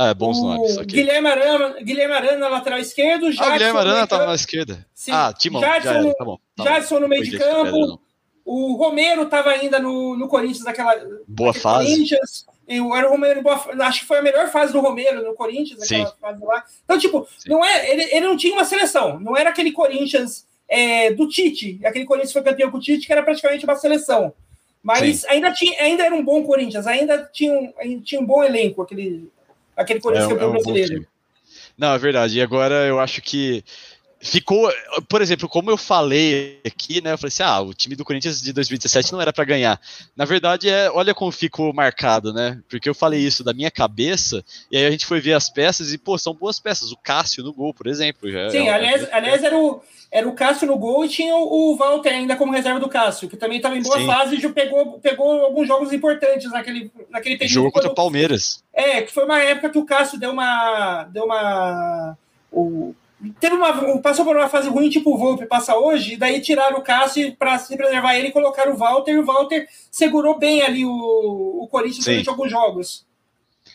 [0.00, 0.78] ah, é bons nomes.
[0.78, 0.86] Okay.
[0.86, 3.30] Guilherme Arana, Guilherme Arana na lateral esquerdo.
[3.30, 4.86] Jadson ah, Guilherme Arana estava na esquerda.
[4.94, 5.12] Sim.
[5.12, 5.60] Ah, Timão.
[5.60, 6.38] Jadson, já tá bom.
[6.56, 8.00] Tá Jadson no meio de campo.
[8.42, 10.94] o Romero estava ainda no, no Corinthians naquela.
[11.28, 11.90] Boa fase.
[11.90, 12.46] Corinthians.
[12.66, 13.42] Era o Romero,
[13.82, 16.14] acho que foi a melhor fase do Romero no Corinthians, naquela Sim.
[16.18, 16.64] fase lá.
[16.84, 21.12] Então, tipo, não é, ele, ele não tinha uma seleção, não era aquele Corinthians é,
[21.12, 24.32] do Tite, aquele Corinthians que foi campeão com o Tite, que era praticamente uma seleção.
[24.82, 28.80] Mas ainda, tinha, ainda era um bom Corinthians, ainda tinha um, tinha um bom elenco,
[28.80, 29.28] aquele,
[29.80, 31.06] aquele Corinthians é, campeão é brasileiro.
[31.76, 32.38] Não, é verdade.
[32.38, 33.64] E agora eu acho que
[34.20, 34.70] ficou,
[35.08, 37.12] por exemplo, como eu falei aqui, né?
[37.12, 39.80] Eu falei assim: ah, o time do Corinthians de 2017 não era para ganhar.
[40.14, 42.60] Na verdade, é, olha como ficou marcado, né?
[42.68, 45.92] Porque eu falei isso da minha cabeça, e aí a gente foi ver as peças
[45.92, 46.92] e, pô, são boas peças.
[46.92, 48.30] O Cássio no gol, por exemplo.
[48.30, 51.72] Já, Sim, é aliás, aliás era, o, era o Cássio no gol e tinha o,
[51.72, 54.06] o Walter ainda como reserva do Cássio, que também estava em boa Sim.
[54.06, 57.54] fase e pegou, pegou alguns jogos importantes naquele, naquele período.
[57.54, 58.62] Jogou contra o Palmeiras.
[58.72, 61.04] É, que foi uma época que o Cássio deu uma.
[61.04, 62.16] Deu uma.
[62.52, 62.94] O,
[63.38, 66.78] teve uma, passou por uma fase ruim, tipo o Volpe passa hoje, e daí tiraram
[66.78, 70.62] o Cássio para se preservar ele e colocaram o Walter, e o Walter segurou bem
[70.62, 72.12] ali o, o Corinthians Sim.
[72.12, 73.06] durante alguns jogos.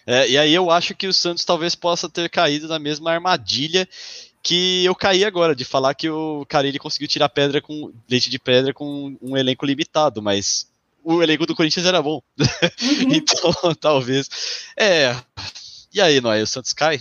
[0.08, 3.88] É, e aí eu acho que o Santos talvez possa ter caído na mesma armadilha
[4.46, 8.38] que eu caí agora, de falar que o Carilli conseguiu tirar pedra com leite de
[8.38, 10.68] pedra com um elenco limitado, mas
[11.04, 12.22] o elenco do Corinthians era bom.
[12.40, 12.46] Uhum.
[13.12, 14.30] então, talvez.
[14.78, 15.16] É.
[15.92, 17.00] E aí, Noé, o Santos cai?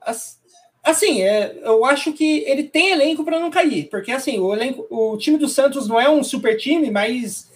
[0.00, 0.39] As
[0.82, 4.86] Assim, é, eu acho que ele tem elenco para não cair, porque assim, o, elenco,
[4.90, 7.50] o time do Santos não é um super time, mas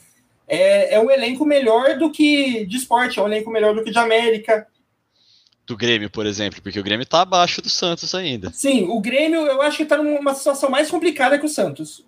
[0.46, 3.90] é, é um elenco melhor do que de esporte, é um elenco melhor do que
[3.90, 4.66] de América.
[5.66, 8.50] Do Grêmio, por exemplo, porque o Grêmio está abaixo do Santos ainda.
[8.52, 12.04] Sim, o Grêmio eu acho que está numa situação mais complicada que o Santos.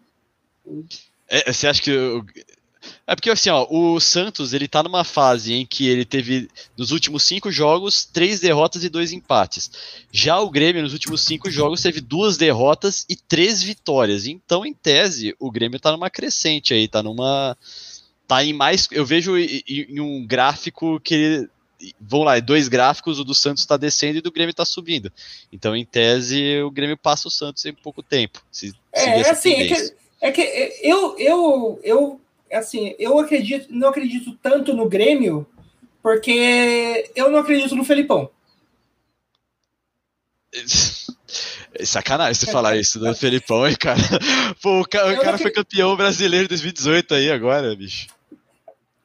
[1.29, 1.91] É, você acha que
[3.07, 6.91] é porque assim, ó, o Santos ele tá numa fase em que ele teve nos
[6.91, 9.71] últimos cinco jogos três derrotas e dois empates.
[10.11, 14.27] Já o Grêmio nos últimos cinco jogos teve duas derrotas e três vitórias.
[14.27, 17.57] Então, em tese, o Grêmio tá numa crescente aí, tá numa
[18.27, 21.49] tá em mais, eu vejo em, um gráfico que
[22.01, 25.13] vamos lá, dois gráficos, o do Santos está descendo e do Grêmio está subindo.
[25.53, 28.43] Então, em tese, o Grêmio passa o Santos em pouco tempo.
[28.51, 32.21] Se, é, assim, é que, É que eu, eu, eu,
[32.53, 35.47] assim, eu acredito, não acredito tanto no Grêmio,
[36.03, 38.31] porque eu não acredito no Felipão.
[41.79, 44.01] É sacanagem você falar isso do Felipão, hein, cara?
[44.63, 48.07] Pô, o cara, o cara foi campeão brasileiro em 2018 aí agora, bicho.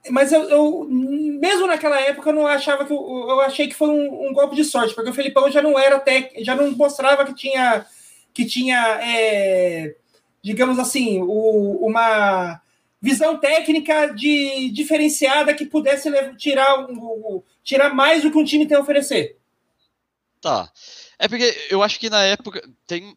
[0.09, 2.93] Mas eu, eu, mesmo naquela época, eu não achava que.
[2.93, 5.77] Eu, eu achei que foi um, um, golpe de sorte, porque o Felipão já não
[5.77, 6.31] era até.
[6.39, 7.85] já não mostrava que tinha.
[8.33, 8.99] que tinha.
[9.03, 9.95] É,
[10.43, 12.59] digamos assim, o, uma
[13.01, 18.77] visão técnica de diferenciada que pudesse tirar, um, tirar mais do que um time tem
[18.77, 19.37] a oferecer.
[20.39, 20.71] Tá.
[21.17, 23.15] É porque eu acho que na época tem.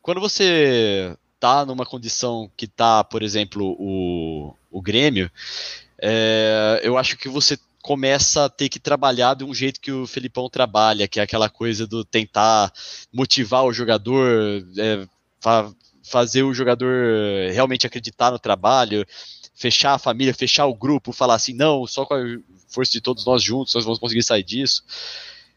[0.00, 5.30] Quando você tá numa condição que tá, por exemplo, o, o Grêmio,
[6.00, 10.06] é, eu acho que você começa a ter que trabalhar de um jeito que o
[10.06, 12.72] Felipão trabalha, que é aquela coisa do tentar
[13.12, 15.06] motivar o jogador, é,
[16.02, 19.06] fazer o jogador realmente acreditar no trabalho,
[19.54, 22.38] fechar a família, fechar o grupo, falar assim, não, só com a
[22.68, 24.84] força de todos nós juntos nós vamos conseguir sair disso.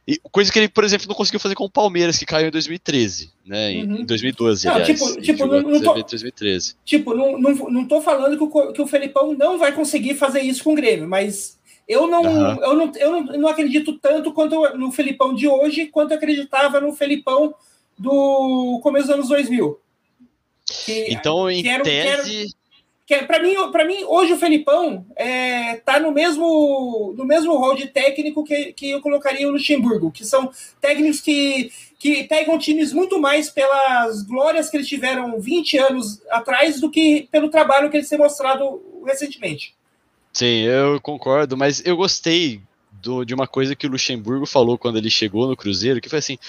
[0.08, 2.52] E, coisa que ele, por exemplo, não conseguiu fazer com o Palmeiras, que caiu em
[2.52, 3.72] 2013, né?
[3.72, 4.02] Uhum.
[4.02, 5.00] Em 2012, não, aliás.
[5.00, 6.76] Tipo, tipo não, não tô, 2013.
[6.86, 10.42] Tipo, não, não, não tô falando que o, que o Felipão não vai conseguir fazer
[10.42, 12.64] isso com o Grêmio, mas eu não, uhum.
[12.64, 16.80] eu não, eu não, não acredito tanto quanto no Felipão de hoje, quanto eu acreditava
[16.80, 17.56] no Felipão
[17.98, 19.80] do começo dos anos 2000.
[20.66, 22.56] Que, então, em que era, tese
[23.08, 27.76] é, para mim, para mim hoje o Felipão é, tá no mesmo no mesmo rol
[27.76, 30.52] de técnico que, que eu colocaria o Luxemburgo, que são
[30.82, 36.80] técnicos que, que pegam times muito mais pelas glórias que eles tiveram 20 anos atrás
[36.80, 39.76] do que pelo trabalho que eles têm mostrado recentemente.
[40.34, 42.60] Sim, eu concordo, mas eu gostei
[42.92, 46.20] do, de uma coisa que o Luxemburgo falou quando ele chegou no Cruzeiro, que foi
[46.20, 46.40] assim,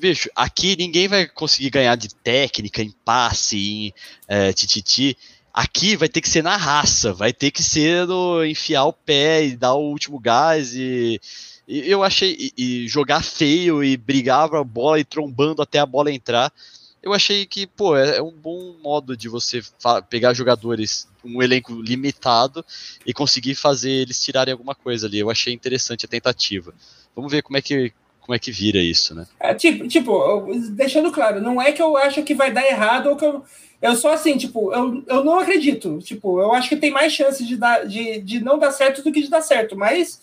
[0.00, 3.94] bicho, aqui ninguém vai conseguir ganhar de técnica, em passe, em
[4.28, 5.16] é, tititi,
[5.54, 9.46] Aqui vai ter que ser na raça, vai ter que ser no enfiar o pé
[9.46, 11.20] e dar o último gás e,
[11.68, 12.52] eu achei e,
[12.84, 16.52] e, jogar feio e brigar a bola e trombando até a bola entrar.
[17.00, 19.62] Eu achei que, pô, é, é um bom modo de você
[20.10, 22.64] pegar jogadores, um elenco limitado
[23.06, 25.20] e conseguir fazer eles tirarem alguma coisa ali.
[25.20, 26.74] Eu achei interessante a tentativa.
[27.14, 27.92] Vamos ver como é que
[28.24, 29.26] como é que vira isso, né?
[29.38, 33.16] É, tipo, tipo, deixando claro, não é que eu acho que vai dar errado ou
[33.16, 33.44] que eu
[33.82, 35.98] eu sou assim, tipo, eu, eu não acredito.
[35.98, 39.12] Tipo, eu acho que tem mais chance de, dar, de, de não dar certo do
[39.12, 40.22] que de dar certo, mas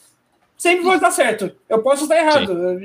[0.57, 1.51] sempre vai dar certo.
[1.69, 2.79] Eu posso estar errado.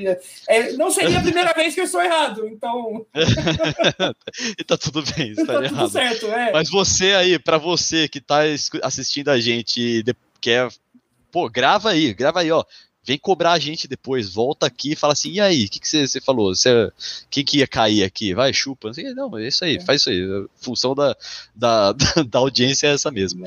[0.46, 3.06] É, não seria a primeira vez que eu estou errado, então.
[4.58, 5.78] e tá tudo bem, está tá errado.
[5.78, 6.52] Tudo certo, é.
[6.52, 8.40] Mas você aí, para você que tá
[8.82, 10.04] assistindo a gente e
[10.42, 10.68] quer.
[11.32, 12.62] Pô, grava aí, grava aí, ó
[13.06, 15.88] vem cobrar a gente depois, volta aqui e fala assim, e aí, o que, que
[15.88, 16.52] você, você falou?
[16.52, 16.90] Você,
[17.30, 18.34] quem que ia cair aqui?
[18.34, 18.90] Vai, chupa.
[19.14, 19.80] Não, é isso aí, é.
[19.80, 20.22] faz isso aí.
[20.22, 21.16] A função da,
[21.54, 21.92] da,
[22.28, 23.46] da audiência é essa mesma.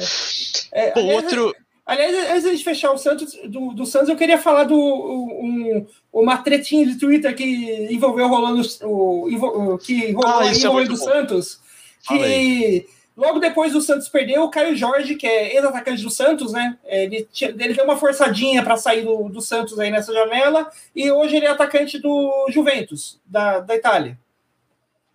[0.72, 1.56] É, Pô, aliás, outro...
[1.86, 6.38] Aliás, antes de fechar o Santos, do, do Santos, eu queria falar do um, uma
[6.38, 11.60] tretinha de Twitter que envolveu rolando o, que rolou ah, envolvendo é o Santos.
[12.08, 12.86] Que
[13.20, 16.78] Logo depois do Santos perder, o Caio Jorge, que é ex-atacante do Santos, né?
[16.86, 21.36] Ele, ele deu uma forçadinha para sair do, do, Santos aí nessa janela, e hoje
[21.36, 24.18] ele é atacante do Juventus, da, da Itália.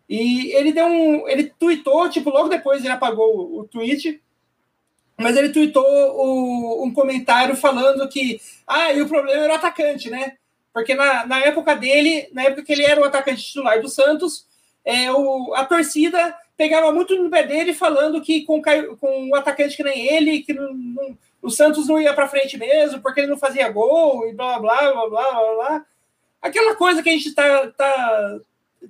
[0.07, 1.27] E ele deu um.
[1.27, 4.21] Ele tweetou, tipo, logo depois ele apagou o, o tweet,
[5.17, 8.39] mas ele tweetou o, um comentário falando que.
[8.67, 10.37] Ah, e o problema era o atacante, né?
[10.75, 14.47] Porque na, na época dele, na época que ele era o atacante titular do Santos,
[14.85, 18.63] é, o, a torcida pegava muito no pé dele, falando que com,
[19.01, 22.57] com um atacante que nem ele, que não, não, o Santos não ia para frente
[22.57, 25.87] mesmo, porque ele não fazia gol, e blá, blá, blá, blá, blá, blá.
[26.41, 28.39] Aquela coisa que a gente tá, tá,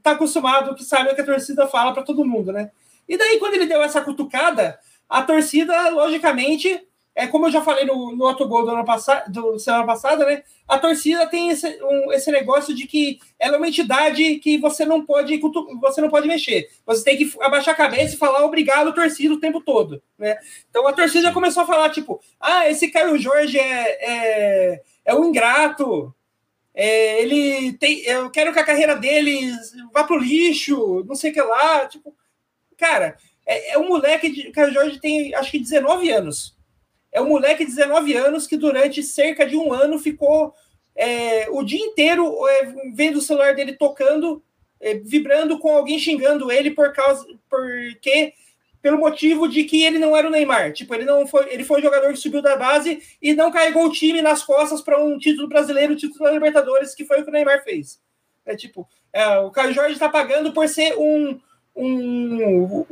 [0.02, 2.70] tá acostumado, que sabe que a torcida fala para todo mundo, né?
[3.08, 7.84] E daí, quando ele deu essa cutucada, a torcida, logicamente, é como eu já falei
[7.84, 10.42] no, no outro gol do ano passado, do semana passada, né?
[10.66, 14.84] A torcida tem esse, um, esse negócio de que ela é uma entidade que você
[14.84, 15.38] não pode
[15.80, 16.68] você não pode mexer.
[16.84, 20.36] Você tem que abaixar a cabeça e falar obrigado, torcida, o tempo todo, né?
[20.68, 25.26] Então a torcida começou a falar tipo, ah, esse Caio Jorge é, é, é um
[25.26, 26.12] ingrato.
[26.74, 29.52] É, ele tem, eu quero que a carreira dele
[29.92, 32.12] vá pro lixo, não sei o que lá, tipo,
[32.76, 36.53] cara, é, é um moleque de Caio Jorge tem acho que 19 anos
[37.14, 40.52] é um moleque de 19 anos que durante cerca de um ano ficou
[40.96, 44.42] é, o dia inteiro é, vendo o celular dele tocando,
[44.80, 48.34] é, vibrando com alguém xingando ele por causa porque
[48.82, 50.72] pelo motivo de que ele não era o Neymar.
[50.74, 53.86] Tipo, ele não foi, ele foi um jogador que subiu da base e não carregou
[53.86, 57.30] o time nas costas para um título brasileiro, título da Libertadores, que foi o que
[57.30, 57.98] o Neymar fez.
[58.44, 61.40] É tipo, é, o Caio Jorge está pagando por ser um,
[61.76, 62.84] um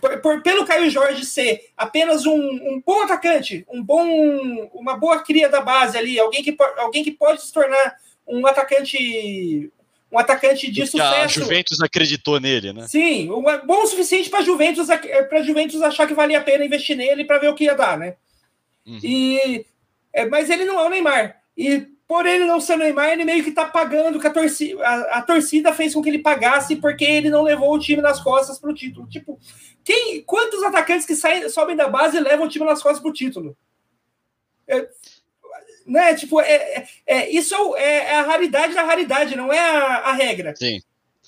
[0.00, 5.22] por, por, pelo Caio Jorge ser apenas um, um, bom atacante, um bom, uma boa
[5.22, 7.96] cria da base ali, alguém que, alguém que pode se tornar
[8.26, 9.70] um atacante
[10.10, 11.40] um atacante de Porque sucesso.
[11.40, 12.86] A Juventus acreditou nele, né?
[12.86, 14.86] Sim, um, bom o suficiente para Juventus
[15.28, 17.98] para Juventus achar que valia a pena investir nele para ver o que ia dar,
[17.98, 18.14] né?
[18.86, 19.00] Uhum.
[19.02, 19.66] E
[20.12, 21.36] é, mas ele não é o Neymar.
[21.56, 25.18] E por ele não ser Neymar, ele meio que tá pagando que a torcida, a,
[25.18, 28.58] a torcida fez com que ele pagasse porque ele não levou o time nas costas
[28.58, 29.08] pro título.
[29.08, 29.38] Tipo,
[29.82, 33.12] quem, quantos atacantes que saem, sobem da base e levam o time nas costas pro
[33.12, 33.56] título?
[34.68, 34.86] É,
[35.86, 36.14] né?
[36.14, 40.12] Tipo, é, é, é isso é, é, a raridade da raridade, não é a, a,
[40.12, 40.54] regra.
[40.56, 40.80] Sim.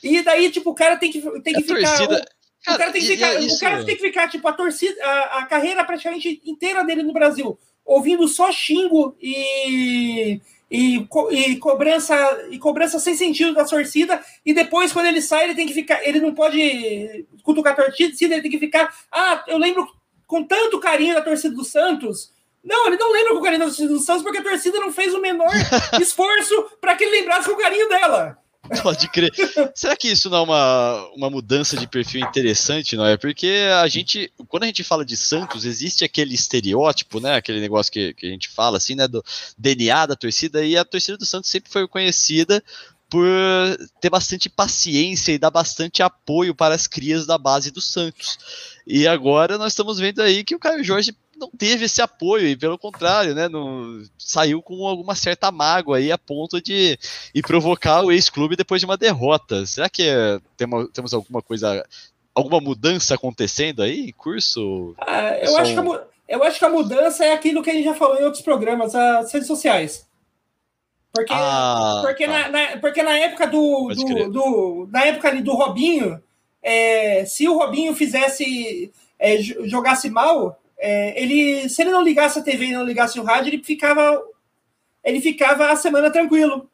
[0.03, 1.97] E daí, tipo, o cara tem que, tem que ficar.
[1.97, 2.27] Torcida...
[2.69, 5.03] O, o, cara tem que ficar, é o cara tem que ficar, tipo, a torcida,
[5.03, 12.15] a, a carreira praticamente inteira dele no Brasil, ouvindo só xingo e e, e, cobrança
[12.51, 16.05] e cobrança sem sentido da torcida e depois quando ele sai ele tem que ficar
[16.05, 19.87] ele não pode cutucar a torcida ele tem que ficar ah eu lembro
[20.27, 22.33] com tanto carinho da torcida do Santos.
[22.63, 25.15] Não ele não lembra com carinho da torcida do Santos porque a torcida não fez
[25.15, 25.53] o menor
[26.01, 28.39] esforço para que ele lembrasse com o carinho dela
[28.83, 29.33] Pode crer.
[29.75, 33.17] Será que isso não é uma, uma mudança de perfil interessante, não é?
[33.17, 37.37] Porque a gente, quando a gente fala de Santos, existe aquele estereótipo, né?
[37.37, 39.07] Aquele negócio que, que a gente fala, assim, né?
[39.09, 39.25] Do
[39.57, 42.63] DNA da torcida, e a torcida do Santos sempre foi conhecida
[43.09, 43.27] por
[44.01, 48.39] ter bastante paciência e dar bastante apoio para as crias da base do Santos.
[48.87, 52.57] E agora nós estamos vendo aí que o Caio Jorge não teve esse apoio, e
[52.57, 56.99] pelo contrário, né, no, saiu com alguma certa mágoa aí a ponto de
[57.35, 59.67] ir provocar o ex-clube depois de uma derrota.
[59.67, 61.85] Será que é, temos, temos alguma coisa,
[62.35, 64.95] alguma mudança acontecendo aí em curso?
[64.99, 67.85] Ah, eu, acho que a, eu acho que a mudança é aquilo que a gente
[67.85, 70.07] já falou em outros programas, as redes sociais.
[71.13, 72.33] Porque, ah, porque, tá.
[72.33, 76.23] na, na, porque na época do, do, do, na época ali do Robinho,
[76.63, 82.43] é, se o Robinho fizesse é, jogasse mal, é, ele, se ele não ligasse a
[82.43, 84.23] TV e não ligasse o rádio, ele ficava,
[85.03, 86.71] ele ficava a semana tranquilo.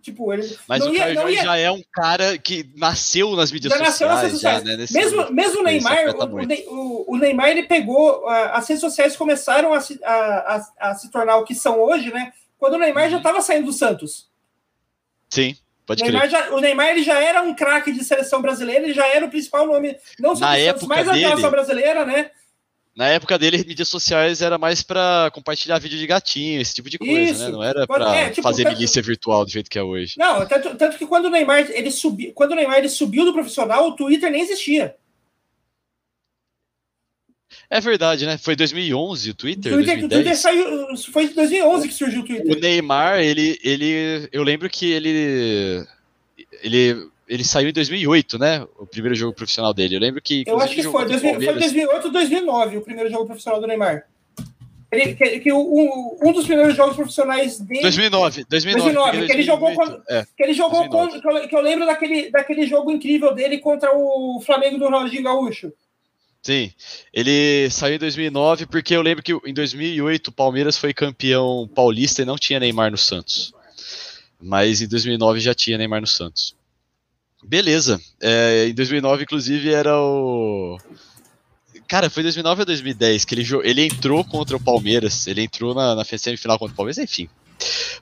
[0.00, 1.42] Tipo, ele Mas o Caio ia...
[1.42, 4.12] já é um cara que nasceu nas mídias já sociais.
[4.12, 4.64] Nas redes sociais.
[4.64, 9.16] Já, né, mesmo, mesmo o Neymar, o, o, o, Neymar ele pegou, as redes sociais
[9.16, 10.14] começaram a se, a,
[10.80, 12.32] a, a se tornar o que são hoje, né?
[12.58, 13.10] Quando o Neymar uhum.
[13.10, 14.28] já estava saindo do Santos.
[15.28, 15.56] Sim.
[15.84, 18.94] Pode o Neymar, já, o Neymar ele já era um craque de seleção brasileira, ele
[18.94, 22.30] já era o principal nome, não só do Santos, mas da seleção brasileira, né?
[22.98, 26.98] Na época dele, mídias sociais era mais para compartilhar vídeo de gatinho, esse tipo de
[26.98, 27.22] coisa, né?
[27.30, 27.44] Isso.
[27.44, 27.50] né?
[27.50, 28.74] Não era para é, tipo, fazer tanto...
[28.74, 30.16] milícia virtual do jeito que é hoje.
[30.18, 33.32] Não, tanto, tanto que quando o Neymar ele subiu, quando o Neymar ele subiu do
[33.32, 34.96] profissional, o Twitter nem existia.
[37.70, 38.36] É verdade, né?
[38.36, 39.72] Foi 2011 o Twitter.
[39.72, 42.56] O Twitter, o Twitter saiu, foi em 2011 que surgiu o Twitter.
[42.56, 45.86] O Neymar, ele, ele, eu lembro que ele,
[46.64, 48.66] ele ele saiu em 2008, né?
[48.78, 49.96] O primeiro jogo profissional dele.
[49.96, 50.44] Eu lembro que.
[50.46, 51.06] Eu acho que foi.
[51.06, 54.04] 2000, foi 2008 ou 2009 o primeiro jogo profissional do Neymar.
[54.90, 57.82] Ele, que, que o, um dos primeiros jogos profissionais dele.
[57.82, 58.46] 2009.
[58.48, 59.74] 2009, 2009 que ele jogou.
[59.74, 63.34] Com, é, que ele jogou com, que, eu, que eu lembro daquele, daquele jogo incrível
[63.34, 65.70] dele contra o Flamengo do Ronaldinho Gaúcho.
[66.40, 66.72] Sim,
[67.12, 72.22] ele saiu em 2009 porque eu lembro que em 2008 o Palmeiras foi campeão paulista
[72.22, 73.52] e não tinha Neymar no Santos.
[74.40, 76.56] Mas em 2009 já tinha Neymar no Santos.
[77.42, 78.00] Beleza.
[78.20, 80.78] É, em 2009, inclusive, era o.
[81.86, 85.26] Cara, foi 2009 ou 2010 que ele, ele entrou contra o Palmeiras.
[85.26, 87.28] Ele entrou na, na semifinal contra o Palmeiras, enfim.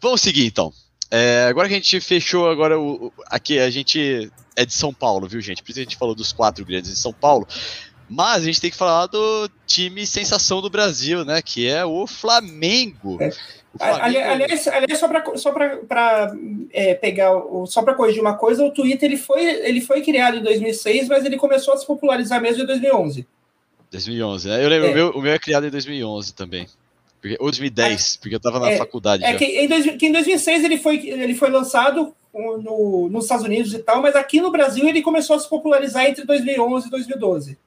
[0.01, 0.72] Vamos seguir então.
[1.11, 5.28] É, agora que a gente fechou, agora o, aqui a gente é de São Paulo,
[5.28, 5.62] viu, gente?
[5.62, 7.47] Por isso a gente falou dos quatro grandes de São Paulo.
[8.09, 11.42] Mas a gente tem que falar do time sensação do Brasil, né?
[11.42, 13.18] Que é o Flamengo.
[13.20, 13.30] É.
[13.78, 15.54] Aliás, aliás, só para só
[16.72, 17.30] é, pegar,
[17.66, 21.24] só para corrigir uma coisa, o Twitter ele foi, ele foi criado em 2006, mas
[21.24, 23.26] ele começou a se popularizar mesmo em 2011.
[23.90, 24.64] 2011, né?
[24.64, 24.90] Eu lembro, é.
[24.90, 26.66] o, meu, o meu é criado em 2011 também.
[27.20, 29.24] Porque, ou 2010, é, porque eu estava na é, faculdade.
[29.24, 29.38] É já.
[29.38, 33.74] Que, em dois, que em 2006 ele foi, ele foi lançado no, nos Estados Unidos
[33.74, 37.59] e tal, mas aqui no Brasil ele começou a se popularizar entre 2011 e 2012.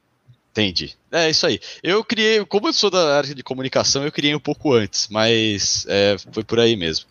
[0.50, 0.96] Entendi.
[1.12, 1.60] É isso aí.
[1.82, 5.86] Eu criei, como eu sou da área de comunicação, eu criei um pouco antes, mas
[5.88, 7.06] é, foi por aí mesmo.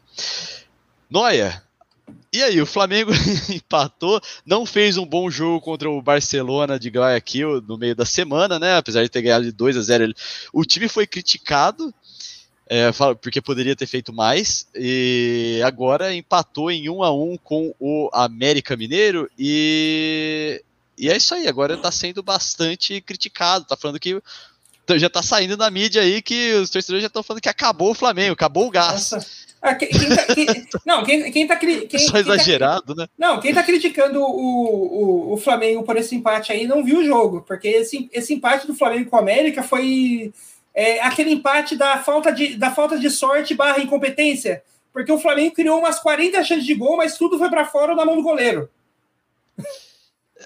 [1.09, 1.63] Noia,
[2.31, 3.11] e aí, o Flamengo
[3.49, 8.59] empatou, não fez um bom jogo contra o Barcelona de Guayaquil no meio da semana,
[8.59, 8.77] né?
[8.77, 10.13] Apesar de ter ganhado de 2 a 0
[10.53, 11.93] O time foi criticado,
[12.67, 18.09] é, porque poderia ter feito mais, e agora empatou em 1 a 1 com o
[18.13, 20.63] América Mineiro e
[20.99, 24.21] e é isso aí, agora está sendo bastante criticado, está falando que
[24.97, 27.95] já tá saindo na mídia aí que os torcedores já estão falando que acabou o
[27.95, 29.13] Flamengo, acabou o gás.
[29.61, 31.55] Ah, quem, quem tá, quem, não, quem, quem tá.
[31.57, 33.09] Quem, Só exagerado, tá, né?
[33.17, 37.05] Não, quem tá criticando o, o, o Flamengo por esse empate aí não viu o
[37.05, 40.33] jogo, porque esse, esse empate do Flamengo com o América foi
[40.73, 45.55] é, aquele empate da falta, de, da falta de sorte barra incompetência, porque o Flamengo
[45.55, 48.69] criou umas 40 chances de gol, mas tudo foi para fora na mão do goleiro.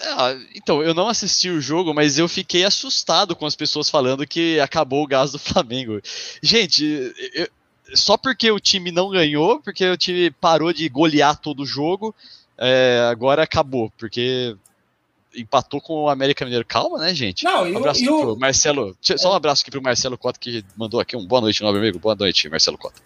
[0.01, 4.25] Ah, então, eu não assisti o jogo, mas eu fiquei assustado com as pessoas falando
[4.25, 6.01] que acabou o gás do Flamengo.
[6.41, 7.47] Gente, eu,
[7.93, 12.13] só porque o time não ganhou, porque o time parou de golear todo o jogo,
[12.57, 14.55] é, agora acabou, porque
[15.35, 16.65] empatou com o América Mineiro.
[16.65, 17.43] Calma, né, gente?
[17.43, 18.95] Não, um abraço eu, pro Marcelo.
[19.01, 21.99] Só um abraço aqui pro Marcelo Cota, que mandou aqui um boa noite, novo amigo.
[21.99, 23.01] Boa noite, Marcelo Cota.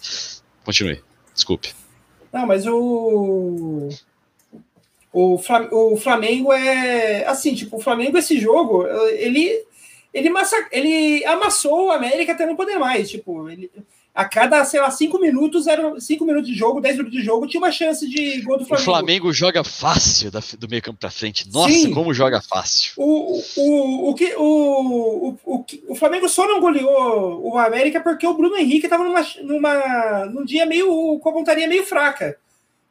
[0.63, 1.01] Continue.
[1.33, 1.73] Desculpe.
[2.31, 3.89] Não, mas o.
[5.20, 7.26] O Flamengo é.
[7.26, 8.86] Assim, tipo, o Flamengo, esse jogo,
[9.18, 9.65] ele.
[10.13, 13.09] Ele, massa, ele amassou o América até não poder mais.
[13.09, 13.70] Tipo, ele,
[14.18, 17.45] a cada, sei lá, cinco minutos, eram cinco minutos de jogo, dez minutos de jogo,
[17.45, 18.89] tinha uma chance de gol do Flamengo.
[18.89, 21.47] O Flamengo joga fácil do meio campo para frente.
[21.53, 21.93] Nossa, Sim.
[21.93, 22.93] como joga fácil.
[22.97, 28.26] O, o, o, que, o, o, o, o Flamengo só não goleou o América porque
[28.26, 32.39] o Bruno Henrique estava numa, numa, num dia meio, com a pontaria meio fraca.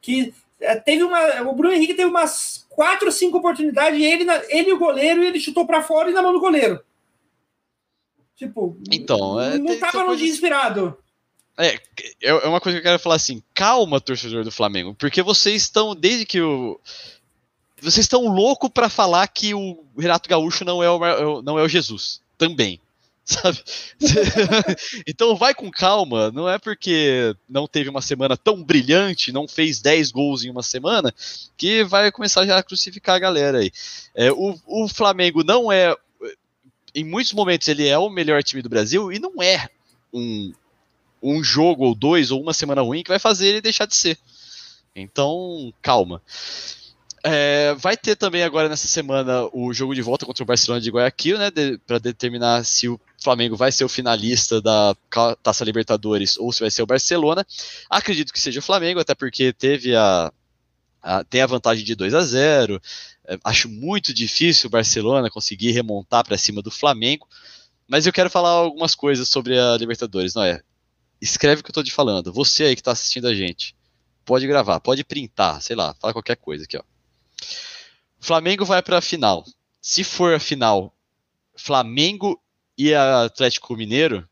[0.01, 0.33] Que
[0.83, 1.41] teve uma.
[1.43, 5.65] O Bruno Henrique teve umas quatro, cinco oportunidades, e ele, ele o goleiro, ele chutou
[5.65, 6.79] para fora e na mão do goleiro.
[8.35, 10.95] Tipo, então, é, não estava no dia inspirado.
[11.57, 11.73] É,
[12.21, 15.63] é, é uma coisa que eu quero falar assim, calma, torcedor do Flamengo, porque vocês
[15.63, 16.79] estão, desde que o.
[17.81, 21.67] Vocês estão louco para falar que o Renato Gaúcho não é o, não é o
[21.67, 22.21] Jesus.
[22.37, 22.79] Também.
[23.27, 23.61] Sabe?
[25.05, 29.81] então vai com calma, não é porque não teve uma semana tão brilhante, não fez
[29.81, 31.13] 10 gols em uma semana,
[31.57, 33.69] que vai começar já a crucificar a galera aí.
[34.15, 35.93] É, o, o Flamengo não é.
[36.95, 39.69] Em muitos momentos ele é o melhor time do Brasil e não é
[40.13, 40.53] um,
[41.21, 44.17] um jogo ou dois ou uma semana ruim que vai fazer ele deixar de ser.
[44.95, 46.21] Então, calma.
[47.23, 50.89] É, vai ter também agora nessa semana o jogo de volta contra o Barcelona de
[50.89, 54.95] Guayaquil, né, de, para determinar se o Flamengo vai ser o finalista da
[55.41, 57.45] Taça Libertadores ou se vai ser o Barcelona.
[57.89, 60.31] Acredito que seja o Flamengo, até porque teve a,
[61.01, 62.81] a tem a vantagem de 2 a 0.
[63.25, 67.27] É, acho muito difícil o Barcelona conseguir remontar para cima do Flamengo.
[67.87, 70.61] Mas eu quero falar algumas coisas sobre a Libertadores, não é?
[71.21, 72.31] escreve o que eu tô te falando.
[72.31, 73.75] Você aí que tá assistindo a gente,
[74.25, 76.83] pode gravar, pode printar, sei lá, fala qualquer coisa aqui, ó.
[78.19, 79.45] Flamengo vai para a final.
[79.81, 80.93] Se for a final
[81.55, 82.41] Flamengo
[82.77, 84.27] e Atlético Mineiro,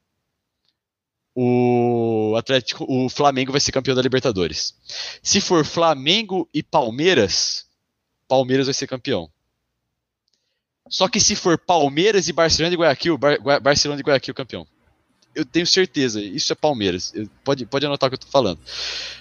[1.34, 4.76] o Atlético, o Flamengo vai ser campeão da Libertadores.
[5.22, 7.66] Se for Flamengo e Palmeiras,
[8.28, 9.30] Palmeiras vai ser campeão.
[10.88, 14.68] Só que se for Palmeiras e Barcelona de Guayaquil, Bar Barcelona de Guayaquil campeão
[15.36, 17.14] eu tenho certeza, isso é Palmeiras.
[17.44, 18.60] Pode, pode anotar o que eu tô falando.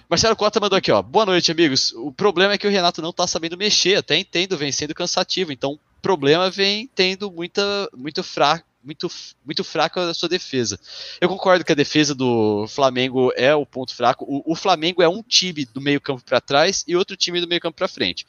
[0.09, 1.03] Marcelo Cota mandou aqui, ó.
[1.03, 1.93] Boa noite, amigos.
[1.97, 5.53] O problema é que o Renato não tá sabendo mexer, até entendo, vem sendo cansativo.
[5.53, 8.65] Então, o problema vem tendo muita, muito fraco.
[8.85, 9.11] Muito,
[9.45, 10.79] muito fraca a sua defesa.
[11.21, 14.25] Eu concordo que a defesa do Flamengo é o ponto fraco.
[14.29, 17.77] O, o Flamengo é um time do meio-campo para trás e outro time do meio-campo
[17.77, 18.27] para frente.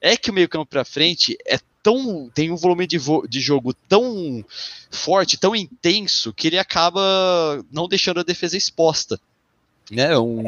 [0.00, 2.98] É que o meio-campo para frente é tão tem um volume de,
[3.28, 4.44] de jogo tão
[4.90, 7.00] forte, tão intenso, que ele acaba
[7.70, 9.20] não deixando a defesa exposta.
[9.88, 10.42] Né, um...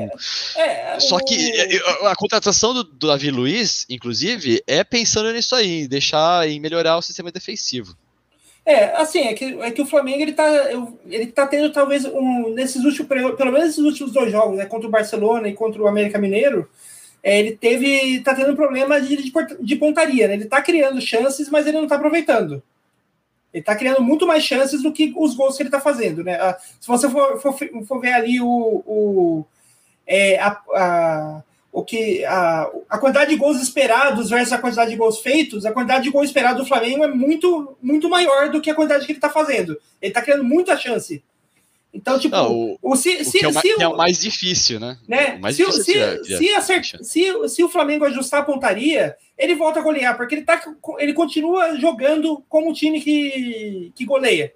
[0.57, 5.33] É, é, Só que é, é, a, contratação do, do Davi Luiz, inclusive, é pensando
[5.33, 7.97] nisso aí, deixar em melhorar o sistema defensivo.
[8.69, 10.47] É, assim, é que, é que o Flamengo ele tá,
[11.07, 14.87] ele tá tendo talvez um, nesses últimos, pelo menos nesses últimos dois jogos, né, contra
[14.87, 16.69] o Barcelona e contra o América Mineiro,
[17.23, 20.35] é, ele teve, tá tendo um problema de, de, de pontaria, né?
[20.35, 22.63] Ele tá criando chances, mas ele não tá aproveitando.
[23.55, 26.35] Ele tá criando muito mais chances do que os gols que ele tá fazendo, né?
[26.35, 27.57] Ah, se você for, for,
[27.87, 29.47] for ver ali o, o,
[30.07, 31.43] é, a, a,
[31.73, 35.73] o que, a, a quantidade de gols esperados versus a quantidade de gols feitos, a
[35.73, 39.13] quantidade de gols esperados do Flamengo é muito, muito maior do que a quantidade que
[39.13, 39.79] ele tá fazendo.
[40.01, 41.23] Ele tá criando muita chance.
[41.93, 44.99] Então, tipo, não, o, o, se, se, o que, é, é o mais difícil, né?
[45.09, 45.39] né?
[45.39, 49.55] mais se, difícil se, tirar, se, acert, se, se o Flamengo ajustar a pontaria, ele
[49.55, 50.61] volta a golear, porque ele, tá,
[50.99, 54.53] ele continua jogando como um time que, que goleia.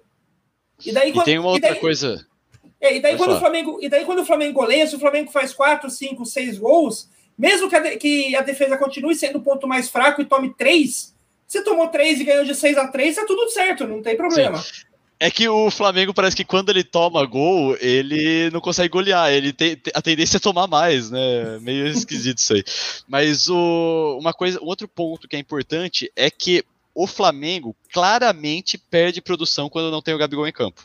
[0.85, 2.25] E, daí, e tem uma outra daí, coisa.
[2.83, 5.31] É, e, daí quando o Flamengo, e daí quando o Flamengo goleia, se o Flamengo
[5.31, 9.65] faz 4, 5, 6 gols, mesmo que a, que a defesa continue sendo o ponto
[9.65, 11.15] mais fraco e tome 3,
[11.47, 14.57] você tomou 3 e ganhou de 6 a 3, tá tudo certo, não tem problema.
[14.57, 14.83] Sim.
[15.17, 19.53] É que o Flamengo parece que quando ele toma gol, ele não consegue golear, ele
[19.53, 21.59] tem a tendência é tomar mais, né?
[21.61, 22.63] Meio esquisito isso aí.
[23.07, 28.77] Mas o, uma coisa, um outro ponto que é importante é que o Flamengo claramente
[28.77, 30.83] perde produção quando não tem o Gabigol em campo.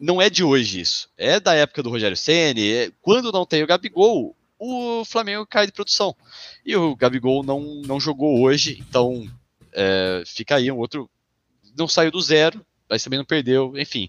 [0.00, 1.08] Não é de hoje isso.
[1.16, 2.72] É da época do Rogério Ceni.
[2.72, 6.16] É, quando não tem o Gabigol, o Flamengo cai de produção.
[6.64, 9.28] E o Gabigol não, não jogou hoje, então
[9.72, 11.08] é, fica aí um outro.
[11.76, 13.74] Não saiu do zero, mas também não perdeu.
[13.76, 14.08] Enfim,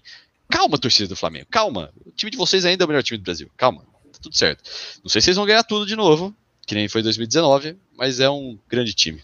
[0.50, 1.92] calma, torcida do Flamengo, calma.
[2.04, 4.62] O time de vocês ainda é o melhor time do Brasil, calma, tá tudo certo.
[5.02, 6.34] Não sei se vocês vão ganhar tudo de novo,
[6.66, 9.22] que nem foi 2019, mas é um grande time.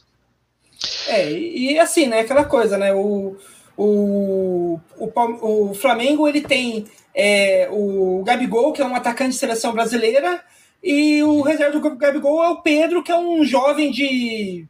[1.06, 3.36] É, e assim, né, aquela coisa, né, o,
[3.78, 9.72] o, o, o Flamengo ele tem é, o Gabigol, que é um atacante de seleção
[9.72, 10.42] brasileira,
[10.82, 14.66] e o reserva do Gabigol é o Pedro, que é um jovem de.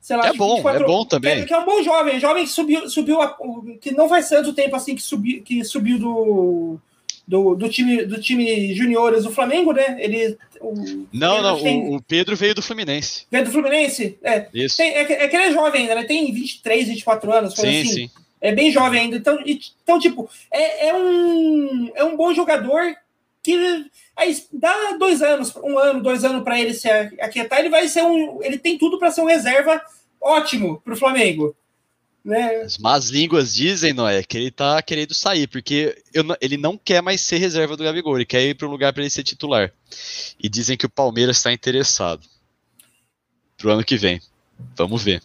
[0.00, 1.40] Sei lá, é bom, 24, é bom também.
[1.40, 3.36] Que, que, é um bom jovem, jovem que subiu, subiu a,
[3.80, 6.78] que não faz tanto tempo assim que subiu, que subiu do,
[7.26, 9.96] do, do time do time juniores do Flamengo, né?
[9.98, 10.74] Ele o
[11.12, 11.94] não, não, tem...
[11.94, 13.26] o, Pedro veio do Fluminense.
[13.30, 14.18] Veio do Fluminense?
[14.22, 14.48] É.
[14.54, 14.78] Isso.
[14.78, 16.04] Tem, é, é que ele é jovem ainda, né?
[16.04, 17.84] Tem 23, 24 anos, sim, assim.
[17.84, 18.10] Sim.
[18.40, 19.16] É bem jovem ainda.
[19.16, 22.94] Então, então tipo, é, é, um, é um bom jogador
[23.42, 27.88] que aí dá dois anos, um ano, dois anos para ele se aquietar, ele vai
[27.88, 28.42] ser um.
[28.42, 29.80] Ele tem tudo para ser um reserva
[30.20, 31.56] ótimo para o Flamengo.
[32.24, 32.62] Né?
[32.62, 37.00] As más línguas dizem, Noé, que ele tá querendo sair, porque eu, ele não quer
[37.00, 39.72] mais ser reserva do Gabigol, ele quer ir para um lugar para ele ser titular.
[40.38, 42.26] E dizem que o Palmeiras está interessado
[43.56, 44.20] pro ano que vem.
[44.76, 45.22] Vamos ver.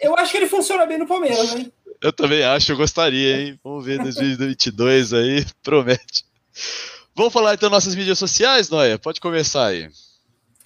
[0.00, 1.72] Eu acho que ele funciona bem no Palmeiras, hein?
[2.00, 3.60] Eu também acho, eu gostaria, hein?
[3.62, 6.24] Vamos ver 2022 aí, promete.
[7.14, 8.98] Vamos falar então nossas mídias sociais, Noia?
[8.98, 9.88] Pode começar aí.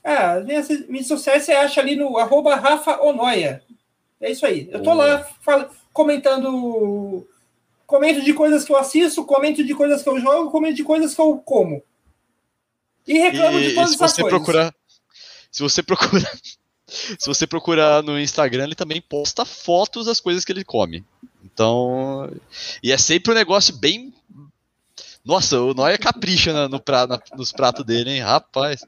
[0.03, 3.63] Ah, minhas mídias sociais você acha ali no arroba Rafa Onoia.
[4.21, 4.69] É isso aí.
[4.71, 7.27] Eu tô lá fala, comentando.
[7.87, 11.15] Comento de coisas que eu assisto, comento de coisas que eu jogo, comento de coisas
[11.15, 11.83] que eu como.
[13.07, 14.31] E reclamo e, de todas essas coisas.
[14.31, 14.75] Procurar,
[15.53, 16.33] se você procurar.
[16.87, 21.05] Se você procurar no Instagram, ele também posta fotos das coisas que ele come.
[21.45, 22.31] Então.
[22.83, 24.15] E é sempre um negócio bem.
[25.25, 28.21] Nossa, o Noia capricha no pra, nos pratos dele, hein?
[28.21, 28.85] Rapaz.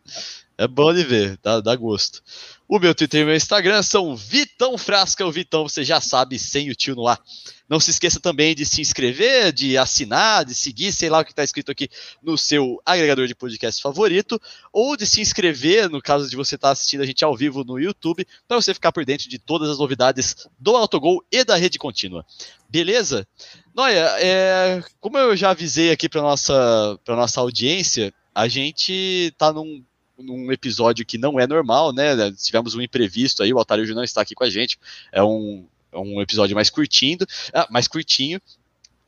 [0.56, 2.22] É bom de ver, dá, dá gosto.
[2.70, 6.38] O meu Twitter e o meu Instagram são Vitão Frasca, o Vitão, você já sabe,
[6.38, 7.18] sem o tio no ar.
[7.66, 11.32] Não se esqueça também de se inscrever, de assinar, de seguir, sei lá o que
[11.32, 11.88] está escrito aqui
[12.22, 14.38] no seu agregador de podcast favorito,
[14.70, 17.64] ou de se inscrever, no caso de você estar tá assistindo a gente ao vivo
[17.64, 21.56] no YouTube, para você ficar por dentro de todas as novidades do Autogol e da
[21.56, 22.22] rede contínua.
[22.68, 23.26] Beleza?
[23.74, 28.92] Noia, é, como eu já avisei aqui para nossa, nossa audiência, a gente
[29.32, 29.82] está num
[30.18, 32.32] num episódio que não é normal, né?
[32.32, 34.78] Tivemos um imprevisto aí, o Altario não está aqui com a gente.
[35.12, 37.18] É um, é um episódio mais curtinho,
[37.54, 38.40] ah, mais curtinho.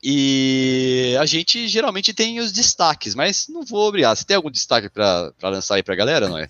[0.03, 4.15] E a gente geralmente tem os destaques, mas não vou obrigar.
[4.15, 6.49] Você tem algum destaque para lançar aí para a galera, não é?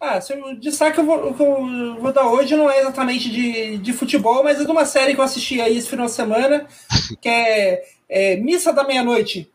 [0.00, 3.92] Ah, o destaque que eu, vou, eu vou dar hoje não é exatamente de, de
[3.92, 6.66] futebol, mas é de uma série que eu assisti aí esse final de semana,
[7.20, 9.50] que é, é Missa da Meia-Noite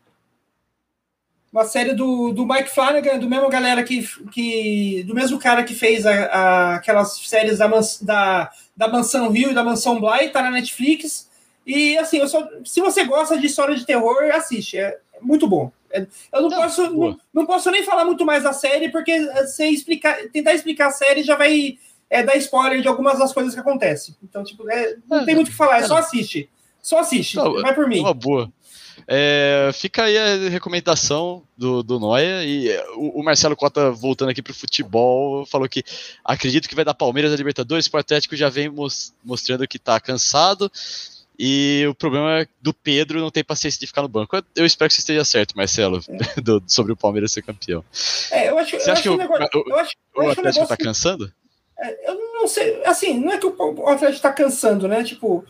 [1.56, 5.74] uma série do, do Mike Flanagan, do mesmo galera que, que do mesmo cara que
[5.74, 7.66] fez a, a, aquelas séries da,
[8.02, 11.30] da, da Mansão Rio e da Mansão Bly, tá na Netflix.
[11.66, 15.48] E assim, eu só, se você gosta de história de terror, assiste, é, é muito
[15.48, 15.72] bom.
[15.90, 19.18] É, eu não, não posso não, não, posso nem falar muito mais da série, porque
[19.46, 21.78] se explicar, tentar explicar a série já vai
[22.10, 24.14] é, dar spoiler de algumas das coisas que acontecem.
[24.22, 26.50] Então, tipo, é, não tem muito o que falar, é só assiste.
[26.82, 28.00] Só assiste, vai por mim.
[28.00, 28.52] Uma boa.
[29.06, 32.44] É, fica aí a recomendação do, do Noia.
[32.44, 35.84] E o, o Marcelo Cota, voltando aqui para o futebol, falou que
[36.24, 37.88] acredito que vai dar Palmeiras a Libertadores.
[37.92, 40.70] O Atlético já vem mos, mostrando que está cansado.
[41.38, 44.42] E o problema é do Pedro não tem paciência de ficar no banco.
[44.54, 46.40] Eu espero que você esteja certo, Marcelo, é.
[46.40, 47.84] do, sobre o Palmeiras ser campeão.
[48.30, 51.30] É, eu acho, você eu acha que o, negócio, o, acho, o Atlético está cansando?
[51.78, 55.04] É, eu não sei, assim, não é que o Atlético está cansando, né?
[55.04, 55.44] Tipo,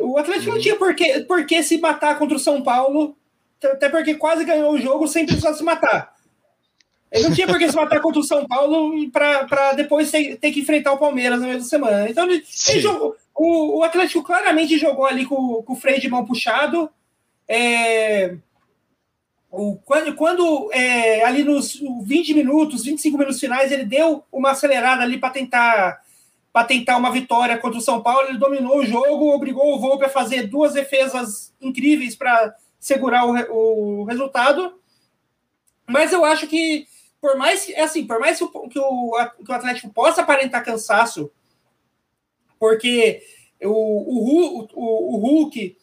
[0.00, 3.16] o Atlético não tinha por que, por que se matar contra o São Paulo,
[3.62, 6.14] até porque quase ganhou o jogo sem precisar se matar.
[7.10, 10.52] Ele não tinha por que se matar contra o São Paulo para depois ter, ter,
[10.52, 12.08] que enfrentar o Palmeiras na mesma semana.
[12.08, 16.08] Então ele, ele jogou, o, o, Atlético claramente jogou ali com, com o freio de
[16.08, 16.88] mão puxado.
[17.48, 18.36] É,
[19.50, 25.02] o, quando quando é, ali nos 20 minutos, 25 minutos finais, ele deu uma acelerada
[25.02, 26.00] ali para tentar
[26.52, 28.28] para tentar uma vitória contra o São Paulo.
[28.28, 34.00] Ele dominou o jogo, obrigou o Volpe a fazer duas defesas incríveis para segurar o,
[34.00, 34.74] o, resultado.
[35.86, 36.86] Mas eu acho que,
[37.20, 40.64] por mais que, assim, por mais que o, que o, que o Atlético possa aparentar
[40.64, 41.30] cansaço,
[42.58, 43.22] porque
[43.62, 45.76] o, o, o, o Hulk,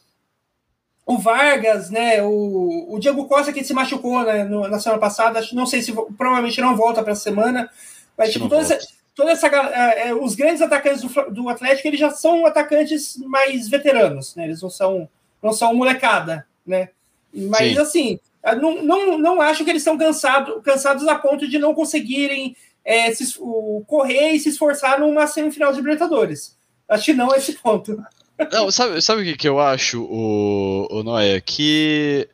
[1.05, 5.41] o Vargas, né, o, o Diego Costa que se machucou né, no, na semana passada,
[5.53, 7.69] não sei se provavelmente não volta para a semana,
[8.17, 8.77] mas tipo, toda essa,
[9.17, 13.67] toda essa é, é, os grandes atacantes do, do Atlético eles já são atacantes mais
[13.67, 14.45] veteranos, né?
[14.45, 15.09] Eles não são
[15.41, 16.89] não são molecada, né?
[17.33, 17.79] Mas Sim.
[17.79, 18.19] assim,
[18.61, 22.55] não, não, não acho que eles estão cansado, cansados a ponto de não conseguirem
[22.85, 26.55] é, se, o, correr e se esforçar numa semifinal de Libertadores.
[26.87, 28.01] Acho que não é esse ponto.
[28.51, 31.41] Não, sabe, sabe o que, que eu acho, o, o Noé?
[31.41, 32.29] Que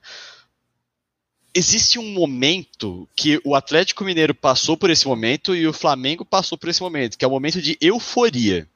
[1.54, 6.58] existe um momento que o Atlético Mineiro passou por esse momento e o Flamengo passou
[6.58, 8.68] por esse momento, que é o momento de euforia.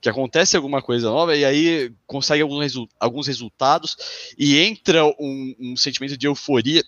[0.00, 3.96] Que acontece alguma coisa nova e aí consegue alguns, resu alguns resultados
[4.38, 6.84] e entra um, um sentimento de euforia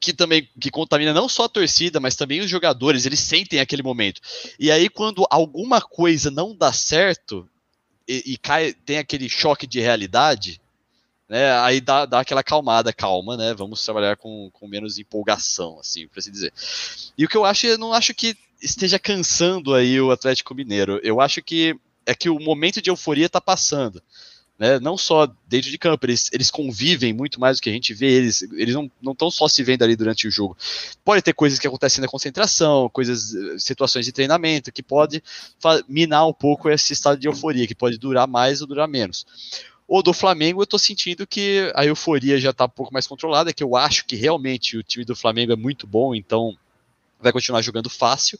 [0.00, 3.82] que também que contamina não só a torcida, mas também os jogadores, eles sentem aquele
[3.82, 4.20] momento.
[4.58, 7.48] E aí, quando alguma coisa não dá certo
[8.06, 10.60] e, e cai, tem aquele choque de realidade,
[11.28, 11.52] né?
[11.60, 13.54] Aí dá, dá aquela calmada, calma, né?
[13.54, 16.52] Vamos trabalhar com, com menos empolgação, assim, para se dizer.
[17.16, 21.00] E o que eu acho, eu não acho que esteja cansando aí o Atlético Mineiro.
[21.02, 24.02] Eu acho que é que o momento de euforia está passando.
[24.58, 27.92] Né, não só dentro de campo, eles, eles convivem muito mais do que a gente
[27.92, 30.56] vê, eles, eles não estão só se vendo ali durante o jogo.
[31.04, 35.22] Pode ter coisas que acontecem na concentração, coisas, situações de treinamento, que pode
[35.86, 39.26] minar um pouco esse estado de euforia, que pode durar mais ou durar menos.
[39.88, 43.52] O do Flamengo, eu tô sentindo que a euforia já tá um pouco mais controlada,
[43.52, 46.56] que eu acho que realmente o time do Flamengo é muito bom, então
[47.20, 48.38] vai continuar jogando fácil.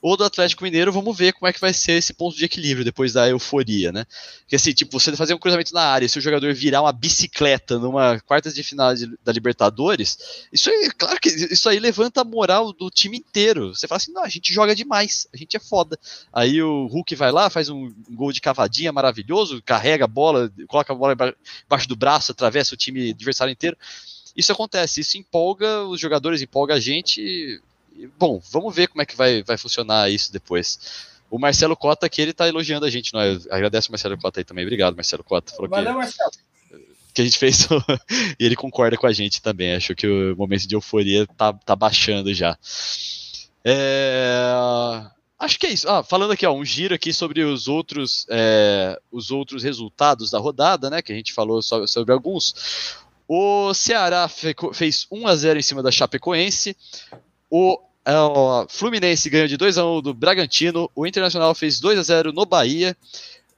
[0.00, 2.84] Ou do Atlético Mineiro, vamos ver como é que vai ser esse ponto de equilíbrio
[2.84, 4.04] depois da euforia, né?
[4.40, 7.78] Porque assim, tipo, você fazer um cruzamento na área, se o jogador virar uma bicicleta
[7.78, 12.24] numa quartas de final de, da Libertadores, isso aí, claro que isso aí levanta a
[12.24, 13.74] moral do time inteiro.
[13.74, 15.98] Você fala assim, não, a gente joga demais, a gente é foda.
[16.32, 20.92] Aí o Hulk vai lá, faz um gol de cavadinha maravilhoso, carrega a bola, coloca
[20.92, 21.16] a bola
[21.66, 23.76] embaixo do braço, atravessa o time adversário inteiro.
[24.36, 27.60] Isso acontece, isso empolga os jogadores, empolga a gente,
[28.18, 30.78] bom, vamos ver como é que vai, vai funcionar isso depois.
[31.30, 33.38] O Marcelo Cota aqui, ele tá elogiando a gente, não é?
[33.50, 34.64] Agradece o Marcelo Cota aí também.
[34.64, 35.52] Obrigado, Marcelo Cota.
[35.54, 36.30] Falou Valeu, que, Marcelo.
[37.14, 37.66] Que a gente fez
[38.38, 39.74] e ele concorda com a gente também.
[39.74, 42.58] Acho que o momento de euforia tá, tá baixando já.
[43.64, 44.52] É...
[45.38, 45.88] Acho que é isso.
[45.88, 50.38] Ah, falando aqui, ó, um giro aqui sobre os outros, é, os outros resultados da
[50.38, 51.02] rodada, né?
[51.02, 52.54] Que a gente falou sobre, sobre alguns.
[53.26, 56.76] O Ceará fez 1 a 0 em cima da Chapecoense.
[57.54, 60.90] O, o Fluminense ganhou de 2 a 1 do Bragantino.
[60.96, 62.96] O Internacional fez 2 a 0 no Bahia.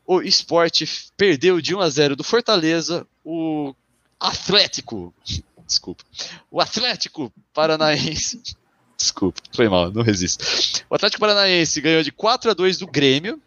[0.05, 0.85] O Esporte
[1.17, 3.07] perdeu de 1 a 0 do Fortaleza.
[3.25, 3.73] O
[4.19, 5.15] Atlético,
[5.65, 6.03] desculpa.
[6.51, 8.43] O Atlético Paranaense
[8.99, 10.45] Desculpa, foi mal, não resisto.
[10.91, 13.41] O Atlético Paranaense ganhou de 4 a 2 do Grêmio,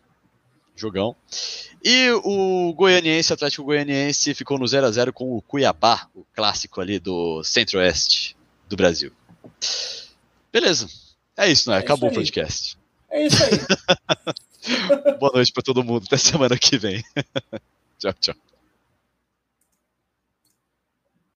[0.76, 1.14] jogão.
[1.84, 6.24] E o Goianiense, o Atlético Goianiense, ficou no 0 a 0 com o Cuiabá, o
[6.34, 8.36] clássico ali do Centro-Oeste
[8.68, 9.12] do Brasil.
[10.52, 10.88] Beleza.
[11.36, 11.80] É isso, não é?
[11.80, 12.78] é Acabou o podcast.
[13.10, 15.16] É isso aí.
[15.20, 16.06] Boa noite para todo mundo.
[16.06, 17.04] Até semana que vem.
[18.00, 18.36] tchau, tchau.